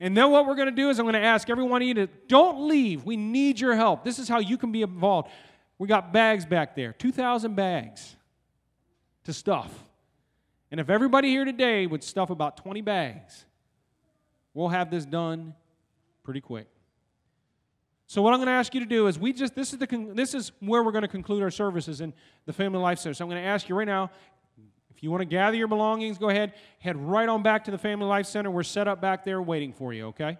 And 0.00 0.14
then 0.14 0.30
what 0.30 0.46
we're 0.46 0.54
going 0.54 0.68
to 0.68 0.76
do 0.76 0.90
is 0.90 0.98
I'm 0.98 1.06
going 1.06 1.14
to 1.14 1.18
ask 1.18 1.48
every 1.48 1.64
one 1.64 1.80
of 1.80 1.88
you 1.88 1.94
to 1.94 2.08
don't 2.28 2.68
leave. 2.68 3.06
We 3.06 3.16
need 3.16 3.58
your 3.58 3.74
help. 3.74 4.04
This 4.04 4.18
is 4.18 4.28
how 4.28 4.40
you 4.40 4.58
can 4.58 4.70
be 4.70 4.82
involved. 4.82 5.30
We 5.78 5.88
got 5.88 6.12
bags 6.12 6.44
back 6.44 6.76
there 6.76 6.92
2,000 6.92 7.54
bags 7.54 8.16
to 9.24 9.32
stuff. 9.32 9.72
And 10.70 10.80
if 10.80 10.88
everybody 10.88 11.28
here 11.28 11.44
today 11.44 11.86
would 11.86 12.02
stuff 12.02 12.30
about 12.30 12.56
20 12.56 12.80
bags, 12.80 13.44
we'll 14.54 14.68
have 14.68 14.90
this 14.90 15.04
done 15.04 15.54
pretty 16.24 16.40
quick. 16.40 16.66
So 18.06 18.20
what 18.20 18.34
I'm 18.34 18.38
going 18.38 18.48
to 18.48 18.52
ask 18.52 18.74
you 18.74 18.80
to 18.80 18.86
do 18.86 19.06
is 19.06 19.18
we 19.18 19.32
just 19.32 19.54
this 19.54 19.72
is 19.72 19.78
the 19.78 20.12
this 20.14 20.34
is 20.34 20.52
where 20.60 20.82
we're 20.82 20.92
going 20.92 21.02
to 21.02 21.08
conclude 21.08 21.42
our 21.42 21.50
services 21.50 22.00
in 22.00 22.12
the 22.44 22.52
Family 22.52 22.78
Life 22.78 22.98
Center. 22.98 23.14
So 23.14 23.24
I'm 23.24 23.30
going 23.30 23.42
to 23.42 23.48
ask 23.48 23.68
you 23.68 23.74
right 23.74 23.86
now 23.86 24.10
if 24.94 25.02
you 25.02 25.10
want 25.10 25.22
to 25.22 25.26
gather 25.26 25.56
your 25.56 25.66
belongings, 25.66 26.18
go 26.18 26.28
ahead, 26.28 26.52
head 26.78 26.96
right 26.96 27.28
on 27.28 27.42
back 27.42 27.64
to 27.64 27.70
the 27.70 27.78
Family 27.78 28.06
Life 28.06 28.26
Center. 28.26 28.50
We're 28.50 28.62
set 28.62 28.86
up 28.86 29.00
back 29.00 29.24
there 29.24 29.40
waiting 29.40 29.72
for 29.72 29.92
you, 29.92 30.06
okay? 30.08 30.38